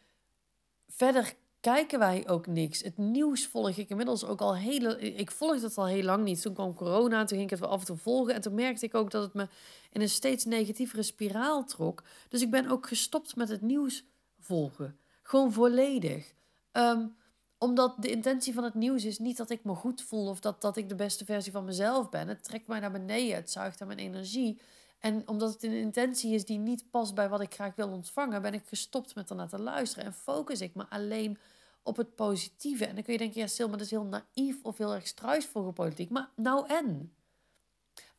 verder 0.87 1.33
kijken 1.59 1.99
wij 1.99 2.27
ook 2.27 2.47
niks. 2.47 2.81
Het 2.81 2.97
nieuws 2.97 3.47
volg 3.47 3.77
ik 3.77 3.89
inmiddels 3.89 4.25
ook 4.25 4.41
al 4.41 4.55
hele... 4.55 4.99
Ik 4.99 5.31
volgde 5.31 5.67
het 5.67 5.77
al 5.77 5.87
heel 5.87 6.03
lang 6.03 6.23
niet. 6.23 6.41
Toen 6.41 6.53
kwam 6.53 6.73
corona, 6.73 7.19
toen 7.19 7.37
ging 7.37 7.41
ik 7.41 7.49
het 7.49 7.59
wel 7.59 7.69
af 7.69 7.79
en 7.79 7.85
toe 7.85 7.97
volgen. 7.97 8.33
En 8.33 8.41
toen 8.41 8.53
merkte 8.53 8.85
ik 8.85 8.95
ook 8.95 9.11
dat 9.11 9.23
het 9.23 9.33
me 9.33 9.47
in 9.91 10.01
een 10.01 10.09
steeds 10.09 10.45
negatievere 10.45 11.03
spiraal 11.03 11.65
trok. 11.65 12.03
Dus 12.29 12.41
ik 12.41 12.51
ben 12.51 12.67
ook 12.67 12.87
gestopt 12.87 13.35
met 13.35 13.49
het 13.49 13.61
nieuws 13.61 14.03
volgen. 14.39 14.97
Gewoon 15.23 15.53
volledig. 15.53 16.33
Um, 16.73 17.15
omdat 17.57 17.95
de 18.01 18.11
intentie 18.11 18.53
van 18.53 18.63
het 18.63 18.73
nieuws 18.73 19.05
is 19.05 19.19
niet 19.19 19.37
dat 19.37 19.49
ik 19.49 19.63
me 19.63 19.73
goed 19.73 20.01
voel... 20.01 20.27
of 20.27 20.39
dat, 20.39 20.61
dat 20.61 20.77
ik 20.77 20.89
de 20.89 20.95
beste 20.95 21.25
versie 21.25 21.51
van 21.51 21.65
mezelf 21.65 22.09
ben. 22.09 22.27
Het 22.27 22.43
trekt 22.43 22.67
mij 22.67 22.79
naar 22.79 22.91
beneden, 22.91 23.35
het 23.35 23.51
zuigt 23.51 23.81
aan 23.81 23.87
mijn 23.87 23.99
energie... 23.99 24.59
En 24.99 25.27
omdat 25.27 25.53
het 25.53 25.63
een 25.63 25.71
intentie 25.71 26.33
is 26.33 26.45
die 26.45 26.57
niet 26.57 26.89
past 26.89 27.15
bij 27.15 27.29
wat 27.29 27.41
ik 27.41 27.53
graag 27.53 27.75
wil 27.75 27.89
ontvangen, 27.89 28.41
ben 28.41 28.53
ik 28.53 28.63
gestopt 28.65 29.15
met 29.15 29.29
ernaar 29.29 29.49
te 29.49 29.59
luisteren. 29.59 30.05
En 30.05 30.13
focus 30.13 30.61
ik 30.61 30.75
me 30.75 30.85
alleen 30.89 31.37
op 31.83 31.97
het 31.97 32.15
positieve. 32.15 32.85
En 32.85 32.95
dan 32.95 33.03
kun 33.03 33.13
je 33.13 33.19
denken, 33.19 33.41
ja, 33.41 33.47
stil, 33.47 33.67
maar 33.67 33.77
dat 33.77 33.85
is 33.85 33.91
heel 33.91 34.03
naïef 34.35 34.63
of 34.63 34.77
heel 34.77 34.93
erg 34.93 35.07
struisvogel 35.07 35.71
politiek. 35.71 36.09
Maar 36.09 36.29
nou 36.35 36.67
en? 36.67 37.13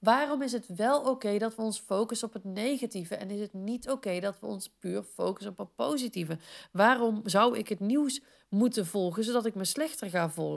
Waarom 0.00 0.42
is 0.42 0.52
het 0.52 0.66
wel 0.76 1.00
oké 1.00 1.38
dat 1.38 1.54
we 1.54 1.62
ons 1.62 1.78
focussen 1.78 2.28
op 2.28 2.34
het 2.34 2.44
negatieve 2.44 3.14
en 3.14 3.30
is 3.30 3.40
het 3.40 3.52
niet 3.52 3.90
oké 3.90 4.20
dat 4.20 4.40
we 4.40 4.46
ons 4.46 4.68
puur 4.78 5.02
focussen 5.02 5.52
op 5.52 5.58
het 5.58 5.74
positieve? 5.74 6.38
Waarom 6.72 7.20
zou 7.24 7.58
ik 7.58 7.68
het 7.68 7.80
nieuws 7.80 8.20
moeten 8.48 8.86
volgen 8.86 9.24
zodat 9.24 9.46
ik 9.46 9.54
me 9.54 9.64
slechter 9.64 10.10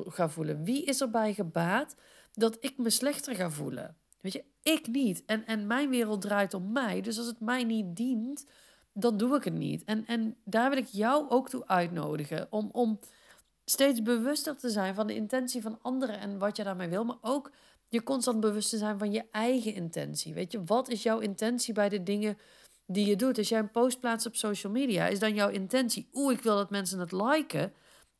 ga, 0.05 0.29
voelen? 0.29 0.63
Wie 0.63 0.83
is 0.83 1.01
erbij 1.01 1.33
gebaat 1.33 1.95
dat 2.33 2.57
ik 2.59 2.77
me 2.77 2.89
slechter 2.89 3.35
ga 3.35 3.49
voelen? 3.49 3.95
Weet 4.21 4.33
je, 4.33 4.43
ik 4.61 4.87
niet. 4.87 5.23
En, 5.25 5.45
en 5.45 5.67
mijn 5.67 5.89
wereld 5.89 6.21
draait 6.21 6.53
om 6.53 6.71
mij. 6.71 7.01
Dus 7.01 7.17
als 7.17 7.27
het 7.27 7.39
mij 7.39 7.63
niet 7.63 7.95
dient, 7.95 8.45
dan 8.93 9.17
doe 9.17 9.35
ik 9.35 9.43
het 9.43 9.53
niet. 9.53 9.83
En, 9.83 10.05
en 10.05 10.35
daar 10.43 10.69
wil 10.69 10.79
ik 10.79 10.87
jou 10.87 11.29
ook 11.29 11.49
toe 11.49 11.67
uitnodigen. 11.67 12.47
Om, 12.49 12.69
om 12.71 12.99
steeds 13.65 14.01
bewuster 14.01 14.55
te 14.57 14.69
zijn 14.69 14.95
van 14.95 15.07
de 15.07 15.15
intentie 15.15 15.61
van 15.61 15.79
anderen 15.81 16.19
en 16.19 16.37
wat 16.37 16.57
je 16.57 16.63
daarmee 16.63 16.89
wil. 16.89 17.03
Maar 17.03 17.17
ook 17.21 17.51
je 17.93 18.03
constant 18.03 18.39
bewust 18.39 18.69
te 18.69 18.77
zijn 18.77 18.97
van 18.97 19.11
je 19.11 19.23
eigen 19.31 19.73
intentie. 19.73 20.33
Weet 20.33 20.51
je, 20.51 20.63
wat 20.63 20.89
is 20.89 21.03
jouw 21.03 21.19
intentie 21.19 21.73
bij 21.73 21.89
de 21.89 22.03
dingen 22.03 22.37
die 22.85 23.05
je 23.05 23.15
doet? 23.15 23.37
Als 23.37 23.49
jij 23.49 23.59
een 23.59 23.71
post 23.71 23.99
plaatst 23.99 24.25
op 24.25 24.35
social 24.35 24.71
media, 24.71 25.07
is 25.07 25.19
dan 25.19 25.33
jouw 25.33 25.49
intentie... 25.49 26.09
oeh, 26.13 26.33
ik 26.33 26.41
wil 26.41 26.55
dat 26.55 26.69
mensen 26.69 26.99
het 26.99 27.11
liken... 27.11 27.73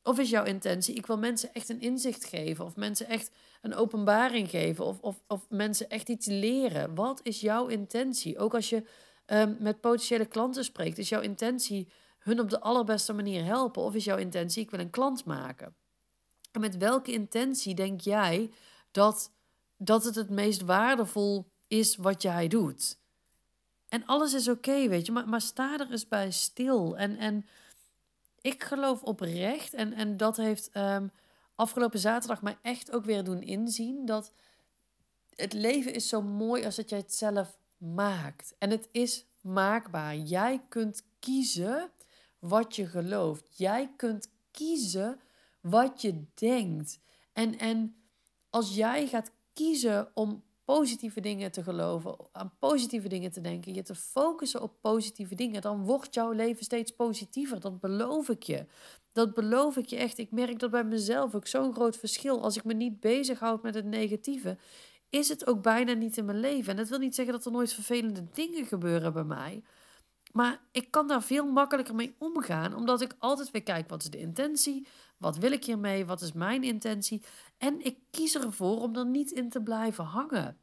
Of 0.06 0.20
is 0.20 0.30
jouw 0.30 0.44
intentie, 0.44 0.96
ik 0.96 1.06
wil 1.06 1.18
mensen 1.18 1.54
echt 1.54 1.70
een 1.70 1.82
inzicht 1.82 2.26
geven, 2.26 2.66
of 2.66 2.76
mensen 2.76 3.08
echt 3.08 3.32
een 3.62 3.76
openbaring 3.76 4.50
geven, 4.50 4.86
of, 4.86 5.00
of, 5.00 5.22
of 5.28 5.46
mensen 5.50 5.90
echt 5.90 6.10
iets 6.10 6.26
leren? 6.26 6.96
Wat 6.96 7.20
is 7.24 7.42
jouw 7.42 7.68
intentie? 7.68 8.38
Ook 8.38 8.54
als 8.54 8.70
je 8.70 8.84
um, 9.26 9.58
met 9.60 9.82
potentiële 9.82 10.26
klanten 10.26 10.64
spreekt, 10.64 10.98
is 10.98 11.10
jouw 11.10 11.22
intentie 11.22 11.88
hun 12.20 12.40
op 12.40 12.50
de 12.50 12.60
allerbeste 12.60 13.14
manier 13.14 13.44
helpen, 13.44 13.82
of 13.82 13.96
is 13.96 14.04
jouw 14.04 14.18
intentie, 14.18 14.64
ik 14.64 14.72
wil 14.72 14.80
een 14.80 14.90
klant 14.90 15.26
maken? 15.26 15.76
En 16.52 16.62
met 16.62 16.78
welke 16.78 17.12
intentie 17.12 17.76
denk 17.76 18.02
jij 18.02 18.52
dat, 18.92 19.32
dat 19.86 20.04
het 20.04 20.15
het 20.15 20.30
meest 20.30 20.62
waardevol 20.62 21.52
is 21.67 21.96
wat 21.96 22.22
jij 22.22 22.48
doet? 22.48 22.98
En 23.89 24.06
alles 24.06 24.34
is 24.34 24.48
oké, 24.48 24.88
weet 24.88 25.06
je, 25.06 25.12
maar, 25.12 25.30
maar 25.30 25.41
sta 25.41 25.80
er 25.80 25.91
eens 25.91 26.08
bij 26.08 26.32
stil. 26.32 26.98
En, 26.98 27.17
en 27.17 27.46
ik 28.41 28.63
geloof 28.63 29.04
oprecht, 29.04 29.74
en, 29.74 29.93
en 29.93 30.17
dat 30.17 30.38
heeft 30.38 30.76
um, 30.76 31.12
afgelopen 31.56 32.00
zaterdag 32.00 32.41
mij 32.41 32.58
echt 32.62 32.91
ook 32.91 33.06
weer 33.06 33.24
doen 33.24 33.41
inzien, 33.41 34.06
dat 34.06 34.32
het 35.36 35.54
leven 35.54 35.93
is 35.93 36.08
zo 36.08 36.22
mooi 36.22 36.65
als 36.65 36.76
dat 36.76 36.89
jij 36.89 37.00
het 37.00 37.13
zelf 37.13 37.58
maakt. 37.78 38.56
En 38.58 38.69
het 38.69 38.89
is 38.91 39.26
maakbaar. 39.41 40.15
Jij 40.15 40.62
kunt 40.69 41.04
kiezen 41.19 41.91
wat 42.39 42.76
je 42.76 42.88
gelooft. 42.88 43.58
Jij 43.58 43.91
kunt 43.98 44.30
kiezen 44.52 45.19
wat 45.62 46.02
je 46.02 46.26
denkt. 46.34 47.00
En, 47.34 47.58
en 47.60 47.96
als 48.50 48.76
jij 48.76 49.08
gaat 49.08 49.32
kiezen 49.54 50.12
om 50.13 50.44
positieve 50.66 51.20
dingen 51.20 51.52
te 51.52 51.63
geloven, 51.63 52.16
aan 52.32 52.54
positieve 52.60 53.08
dingen 53.08 53.32
te 53.32 53.42
denken, 53.42 53.74
je 53.74 53.82
te 53.82 53.96
focussen 53.96 54.62
op 54.62 54.82
positieve 54.82 55.36
dingen, 55.36 55.62
dan 55.62 55.84
wordt 55.86 56.13
jouw 56.13 56.32
leven 56.32 56.63
steeds 56.63 56.92
positiever. 56.92 57.60
Dat 57.60 57.80
beloof 57.80 58.30
ik 58.30 58.44
je. 58.44 58.66
Dat 59.12 59.34
beloof 59.34 59.78
ik 59.78 59.86
je 59.86 59.96
echt. 59.96 60.18
Ik 60.18 60.32
merk 60.32 60.60
dat 60.60 60.72
bij 60.72 60.84
mezelf 60.84 61.36
ook 61.36 61.48
zo'n 61.48 61.74
groot 61.74 61.98
verschil. 61.98 62.42
Als 62.42 62.58
ik 62.58 62.63
me 62.63 62.74
niet 62.74 63.00
bezighoud 63.00 63.63
met 63.63 63.76
het 63.76 63.86
negatieve, 63.86 64.58
is 65.10 65.30
het 65.30 65.48
ook 65.48 65.62
bijna 65.62 65.94
niet 65.94 66.18
in 66.18 66.26
mijn 66.26 66.39
leven. 66.39 66.72
En 66.72 66.78
dat 66.78 66.89
wil 66.89 67.00
niet 67.00 67.16
zeggen 67.16 67.34
dat 67.34 67.46
er 67.46 67.52
nooit 67.52 67.74
vervelende 67.74 68.24
dingen 68.34 68.66
gebeuren 68.66 69.13
bij 69.13 69.24
mij. 69.24 69.63
Maar 70.34 70.62
ik 70.72 70.91
kan 70.91 71.08
daar 71.08 71.24
veel 71.24 71.46
makkelijker 71.46 71.96
mee 71.96 72.15
omgaan, 72.17 72.76
omdat 72.76 73.02
ik 73.02 73.15
altijd 73.19 73.52
weer 73.52 73.63
kijk: 73.63 73.89
wat 73.89 74.02
is 74.02 74.10
de 74.10 74.17
intentie? 74.17 74.88
Wat 75.17 75.38
wil 75.38 75.52
ik 75.52 75.65
hiermee? 75.65 76.06
Wat 76.06 76.22
is 76.22 76.32
mijn 76.32 76.63
intentie? 76.63 77.24
En 77.58 77.86
ik 77.86 77.98
kies 78.12 78.36
ervoor 78.36 78.82
om 78.82 78.96
er 78.96 79.06
niet 79.06 79.32
in 79.32 79.50
te 79.50 79.62
blijven 79.62 80.04
hangen. 80.04 80.58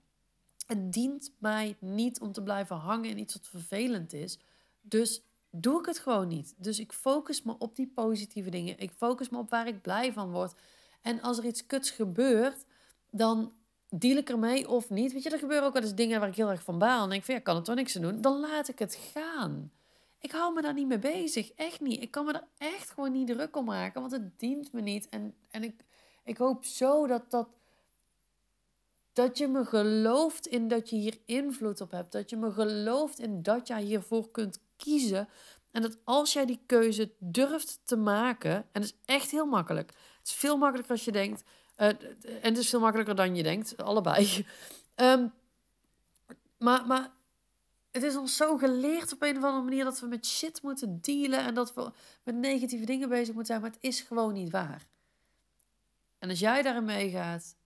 Het 0.66 0.92
dient 0.92 1.34
mij 1.38 1.76
niet 1.80 2.20
om 2.20 2.32
te 2.32 2.42
blijven 2.42 2.76
hangen 2.76 3.10
in 3.10 3.18
iets 3.18 3.34
wat 3.34 3.48
vervelend 3.48 4.12
is. 4.12 4.38
Dus 4.80 5.22
doe 5.50 5.78
ik 5.78 5.86
het 5.86 5.98
gewoon 5.98 6.28
niet. 6.28 6.54
Dus 6.56 6.78
ik 6.78 6.92
focus 6.92 7.42
me 7.42 7.58
op 7.58 7.76
die 7.76 7.92
positieve 7.94 8.50
dingen. 8.50 8.78
Ik 8.78 8.90
focus 8.90 9.28
me 9.28 9.38
op 9.38 9.50
waar 9.50 9.66
ik 9.66 9.82
blij 9.82 10.12
van 10.12 10.30
word. 10.30 10.60
En 11.02 11.20
als 11.20 11.38
er 11.38 11.44
iets 11.44 11.66
kuts 11.66 11.90
gebeurt, 11.90 12.64
dan 13.10 13.52
deal 13.90 14.16
ik 14.16 14.28
ermee 14.28 14.68
of 14.68 14.90
niet. 14.90 15.12
Weet 15.12 15.22
je, 15.22 15.30
er 15.30 15.38
gebeuren 15.38 15.66
ook 15.66 15.72
wel 15.72 15.82
eens 15.82 15.94
dingen 15.94 16.20
waar 16.20 16.28
ik 16.28 16.36
heel 16.36 16.50
erg 16.50 16.62
van 16.62 16.78
baal. 16.78 17.02
En 17.02 17.10
denk 17.10 17.24
van, 17.24 17.34
ja, 17.34 17.40
kan 17.40 17.54
het 17.56 17.64
toch 17.64 17.74
niks 17.74 17.96
aan 17.96 18.02
doen? 18.02 18.20
Dan 18.20 18.40
laat 18.40 18.68
ik 18.68 18.78
het 18.78 18.94
gaan. 18.94 19.72
Ik 20.18 20.30
hou 20.30 20.54
me 20.54 20.62
daar 20.62 20.74
niet 20.74 20.86
mee 20.86 20.98
bezig. 20.98 21.52
Echt 21.52 21.80
niet. 21.80 22.02
Ik 22.02 22.10
kan 22.10 22.24
me 22.24 22.32
er 22.32 22.46
echt 22.58 22.90
gewoon 22.90 23.12
niet 23.12 23.26
druk 23.26 23.56
om 23.56 23.64
maken. 23.64 24.00
Want 24.00 24.12
het 24.12 24.38
dient 24.38 24.72
me 24.72 24.80
niet. 24.80 25.08
En, 25.08 25.34
en 25.50 25.62
ik, 25.62 25.84
ik 26.24 26.36
hoop 26.36 26.64
zo 26.64 27.06
dat, 27.06 27.30
dat, 27.30 27.48
dat 29.12 29.38
je 29.38 29.48
me 29.48 29.64
gelooft 29.64 30.46
in 30.46 30.68
dat 30.68 30.90
je 30.90 30.96
hier 30.96 31.18
invloed 31.24 31.80
op 31.80 31.90
hebt. 31.90 32.12
Dat 32.12 32.30
je 32.30 32.36
me 32.36 32.50
gelooft 32.50 33.18
in 33.18 33.42
dat 33.42 33.66
jij 33.66 33.82
hiervoor 33.82 34.30
kunt 34.30 34.60
kiezen. 34.76 35.28
En 35.70 35.82
dat 35.82 35.98
als 36.04 36.32
jij 36.32 36.46
die 36.46 36.60
keuze 36.66 37.12
durft 37.18 37.80
te 37.84 37.96
maken, 37.96 38.52
en 38.52 38.82
het 38.82 38.84
is 38.84 38.96
echt 39.04 39.30
heel 39.30 39.46
makkelijk. 39.46 39.90
Het 40.18 40.28
is 40.28 40.34
veel 40.34 40.56
makkelijker 40.56 40.92
als 40.92 41.04
je 41.04 41.12
denkt. 41.12 41.42
Uh, 41.80 41.86
en 41.86 41.98
het 42.40 42.58
is 42.58 42.68
veel 42.68 42.80
makkelijker 42.80 43.14
dan 43.14 43.36
je 43.36 43.42
denkt, 43.42 43.76
allebei. 43.76 44.46
Um, 44.96 45.32
maar, 46.58 46.86
maar 46.86 47.10
het 47.90 48.02
is 48.02 48.16
ons 48.16 48.36
zo 48.36 48.56
geleerd 48.56 49.12
op 49.12 49.22
een 49.22 49.36
of 49.36 49.42
andere 49.44 49.64
manier 49.64 49.84
dat 49.84 50.00
we 50.00 50.06
met 50.06 50.26
shit 50.26 50.62
moeten 50.62 50.98
dealen 51.00 51.44
en 51.44 51.54
dat 51.54 51.74
we 51.74 51.90
met 52.22 52.34
negatieve 52.34 52.84
dingen 52.84 53.08
bezig 53.08 53.34
moeten 53.34 53.46
zijn, 53.46 53.60
maar 53.60 53.70
het 53.70 53.82
is 53.82 54.00
gewoon 54.00 54.32
niet 54.32 54.50
waar. 54.50 54.86
En 56.18 56.30
als 56.30 56.38
jij 56.38 56.62
daarin 56.62 56.84
meegaat, 56.84 57.56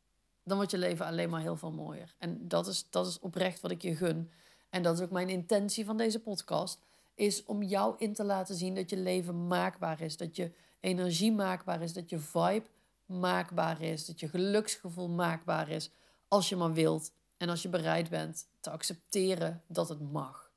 dan 0.44 0.57
wordt 0.57 0.72
je 0.72 0.79
leven 0.79 1.07
alleen 1.07 1.31
maar 1.31 1.40
heel 1.40 1.57
veel 1.57 1.72
mooier. 1.72 2.14
En 2.18 2.48
dat 2.48 2.66
is, 2.66 2.87
dat 2.90 3.07
is 3.07 3.18
oprecht 3.18 3.61
wat 3.61 3.70
ik 3.70 3.83
je 3.83 3.96
gun. 3.96 4.31
En 4.70 4.83
dat 4.83 4.98
is 4.98 5.05
ook 5.05 5.11
mijn 5.11 5.29
intentie 5.29 5.85
van 5.85 5.96
deze 5.96 6.20
podcast. 6.20 6.79
Is 7.14 7.44
om 7.44 7.62
jou 7.62 7.94
in 7.98 8.12
te 8.12 8.24
laten 8.24 8.55
zien 8.55 8.74
dat 8.74 8.90
je 8.90 8.96
leven 8.96 9.46
maakbaar 9.46 10.00
is. 10.00 10.16
Dat 10.16 10.37
je 10.37 10.53
energie 10.81 11.33
maakbaar 11.33 11.83
is. 11.83 11.92
Dat 11.92 12.11
je 12.11 12.18
vibe 12.18 12.66
maakbaar 13.07 13.83
is. 13.83 14.07
Dat 14.07 14.21
je 14.21 14.29
geluksgevoel 14.29 15.09
maakbaar 15.09 15.69
is. 15.69 15.90
Als 16.29 16.49
je 16.49 16.57
maar 16.57 16.73
wilt. 16.73 17.12
En 17.37 17.49
als 17.49 17.62
je 17.62 17.69
bereid 17.69 18.09
bent 18.09 18.47
te 18.61 18.71
accepteren 18.71 19.62
dat 19.67 19.88
het 19.88 20.12
mag. 20.12 20.51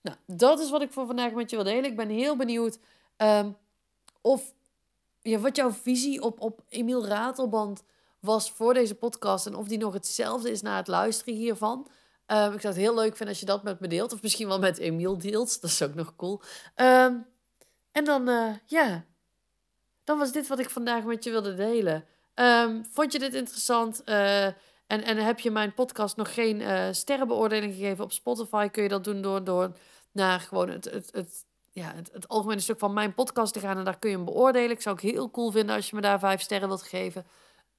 Nou, 0.00 0.16
dat 0.26 0.60
is 0.60 0.70
wat 0.70 0.82
ik 0.82 0.92
voor 0.92 1.06
vandaag 1.06 1.32
met 1.32 1.50
je 1.50 1.56
wil 1.56 1.64
delen. 1.64 1.84
Ik 1.84 1.96
ben 1.96 2.08
heel 2.08 2.36
benieuwd 2.36 2.78
ehm, 3.16 3.50
of 4.20 4.54
ja, 5.22 5.38
wat 5.38 5.56
jouw 5.56 5.70
visie 5.70 6.22
op, 6.22 6.40
op 6.40 6.62
Emiel 6.68 7.06
Ratelband 7.06 7.82
was 8.20 8.50
voor 8.50 8.74
deze 8.74 8.94
podcast. 8.94 9.46
En 9.46 9.54
of 9.54 9.68
die 9.68 9.78
nog 9.78 9.92
hetzelfde 9.92 10.50
is 10.50 10.62
na 10.62 10.76
het 10.76 10.86
luisteren 10.86 11.34
hiervan. 11.34 11.88
Um, 12.26 12.52
ik 12.52 12.60
zou 12.60 12.74
het 12.74 12.82
heel 12.82 12.94
leuk 12.94 13.16
vinden 13.16 13.28
als 13.28 13.40
je 13.40 13.46
dat 13.46 13.62
met 13.62 13.80
me 13.80 13.88
deelt. 13.88 14.12
Of 14.12 14.22
misschien 14.22 14.48
wel 14.48 14.58
met 14.58 14.78
Emiel 14.78 15.18
deelt. 15.18 15.60
Dat 15.60 15.70
is 15.70 15.82
ook 15.82 15.94
nog 15.94 16.16
cool. 16.16 16.40
Um, 16.76 17.26
en 17.92 18.04
dan, 18.04 18.28
uh, 18.28 18.54
ja. 18.66 19.04
Dan 20.04 20.18
was 20.18 20.32
dit 20.32 20.48
wat 20.48 20.58
ik 20.58 20.70
vandaag 20.70 21.04
met 21.04 21.24
je 21.24 21.30
wilde 21.30 21.54
delen. 21.54 22.04
Um, 22.34 22.86
vond 22.90 23.12
je 23.12 23.18
dit 23.18 23.34
interessant? 23.34 24.02
Uh, 24.06 24.44
en, 24.46 24.56
en 24.86 25.16
heb 25.16 25.40
je 25.40 25.50
mijn 25.50 25.74
podcast 25.74 26.16
nog 26.16 26.34
geen 26.34 26.60
uh, 26.60 26.88
sterrenbeoordeling 26.90 27.74
gegeven 27.74 28.04
op 28.04 28.12
Spotify? 28.12 28.68
Kun 28.68 28.82
je 28.82 28.88
dat 28.88 29.04
doen 29.04 29.22
door, 29.22 29.44
door 29.44 29.72
naar 30.12 30.40
gewoon 30.40 30.68
het, 30.68 30.84
het, 30.84 31.08
het, 31.12 31.44
ja, 31.72 31.94
het, 31.94 32.28
algemene 32.28 32.60
stuk 32.60 32.78
van 32.78 32.92
mijn 32.92 33.14
podcast 33.14 33.52
te 33.52 33.60
gaan. 33.60 33.78
En 33.78 33.84
daar 33.84 33.98
kun 33.98 34.10
je 34.10 34.16
hem 34.16 34.24
beoordelen. 34.24 34.70
Ik 34.70 34.80
zou 34.80 34.96
het 34.96 35.04
heel 35.04 35.30
cool 35.30 35.50
vinden 35.50 35.74
als 35.74 35.90
je 35.90 35.96
me 35.96 36.02
daar 36.02 36.18
vijf 36.18 36.40
sterren 36.40 36.68
wilt 36.68 36.82
geven. 36.82 37.26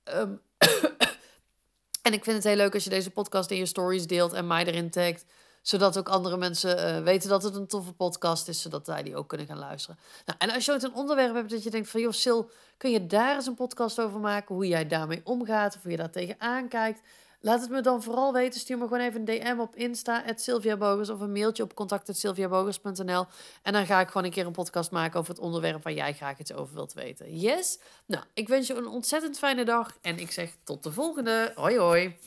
Um, 0.03 0.41
en 2.07 2.13
ik 2.13 2.23
vind 2.23 2.35
het 2.35 2.43
heel 2.43 2.55
leuk 2.55 2.73
als 2.73 2.83
je 2.83 2.89
deze 2.89 3.11
podcast 3.11 3.51
in 3.51 3.57
je 3.57 3.65
stories 3.65 4.07
deelt 4.07 4.33
en 4.33 4.47
mij 4.47 4.65
erin 4.65 4.89
tagt. 4.89 5.25
Zodat 5.67 5.97
ook 5.97 6.09
andere 6.09 6.37
mensen 6.37 6.97
uh, 6.97 7.03
weten 7.03 7.29
dat 7.29 7.43
het 7.43 7.55
een 7.55 7.67
toffe 7.67 7.93
podcast 7.93 8.47
is. 8.47 8.61
Zodat 8.61 8.85
zij 8.85 9.03
die 9.03 9.15
ook 9.15 9.27
kunnen 9.27 9.47
gaan 9.47 9.57
luisteren. 9.57 9.99
Nou, 10.25 10.39
en 10.39 10.49
als 10.49 10.65
je 10.65 10.71
ooit 10.71 10.83
een 10.83 10.93
onderwerp 10.93 11.35
hebt 11.35 11.49
dat 11.49 11.63
je 11.63 11.69
denkt 11.69 11.89
van... 11.89 12.01
joh, 12.01 12.11
Sil, 12.21 12.41
kun 12.77 12.91
je 12.91 13.05
daar 13.05 13.35
eens 13.35 13.45
een 13.45 13.55
podcast 13.55 14.01
over 14.01 14.19
maken? 14.19 14.55
Hoe 14.55 14.67
jij 14.67 14.87
daarmee 14.87 15.21
omgaat 15.23 15.75
of 15.75 15.81
hoe 15.81 15.91
je 15.91 15.97
daar 15.97 16.11
tegenaan 16.11 16.67
kijkt. 16.67 17.01
Laat 17.39 17.61
het 17.61 17.69
me 17.69 17.81
dan 17.81 18.03
vooral 18.03 18.33
weten. 18.33 18.59
Stuur 18.59 18.77
me 18.77 18.83
gewoon 18.83 18.99
even 18.99 19.19
een 19.19 19.25
DM 19.25 19.59
op 19.59 19.75
Insta, 19.75 20.23
Sylvia 20.35 20.77
Bogers, 20.77 21.09
of 21.09 21.19
een 21.19 21.31
mailtje 21.31 21.63
op 21.63 21.73
contact.sylviabogers.nl. 21.73 23.25
En 23.61 23.73
dan 23.73 23.85
ga 23.85 23.99
ik 23.99 24.07
gewoon 24.07 24.23
een 24.23 24.31
keer 24.31 24.45
een 24.45 24.51
podcast 24.51 24.91
maken 24.91 25.19
over 25.19 25.33
het 25.33 25.43
onderwerp 25.43 25.83
waar 25.83 25.93
jij 25.93 26.13
graag 26.13 26.39
iets 26.39 26.53
over 26.53 26.75
wilt 26.75 26.93
weten. 26.93 27.39
Yes? 27.39 27.79
Nou, 28.05 28.23
ik 28.33 28.47
wens 28.47 28.67
je 28.67 28.75
een 28.75 28.87
ontzettend 28.87 29.37
fijne 29.37 29.65
dag 29.65 29.97
en 30.01 30.19
ik 30.19 30.31
zeg 30.31 30.55
tot 30.63 30.83
de 30.83 30.91
volgende. 30.91 31.51
Hoi 31.55 31.77
hoi. 31.77 32.17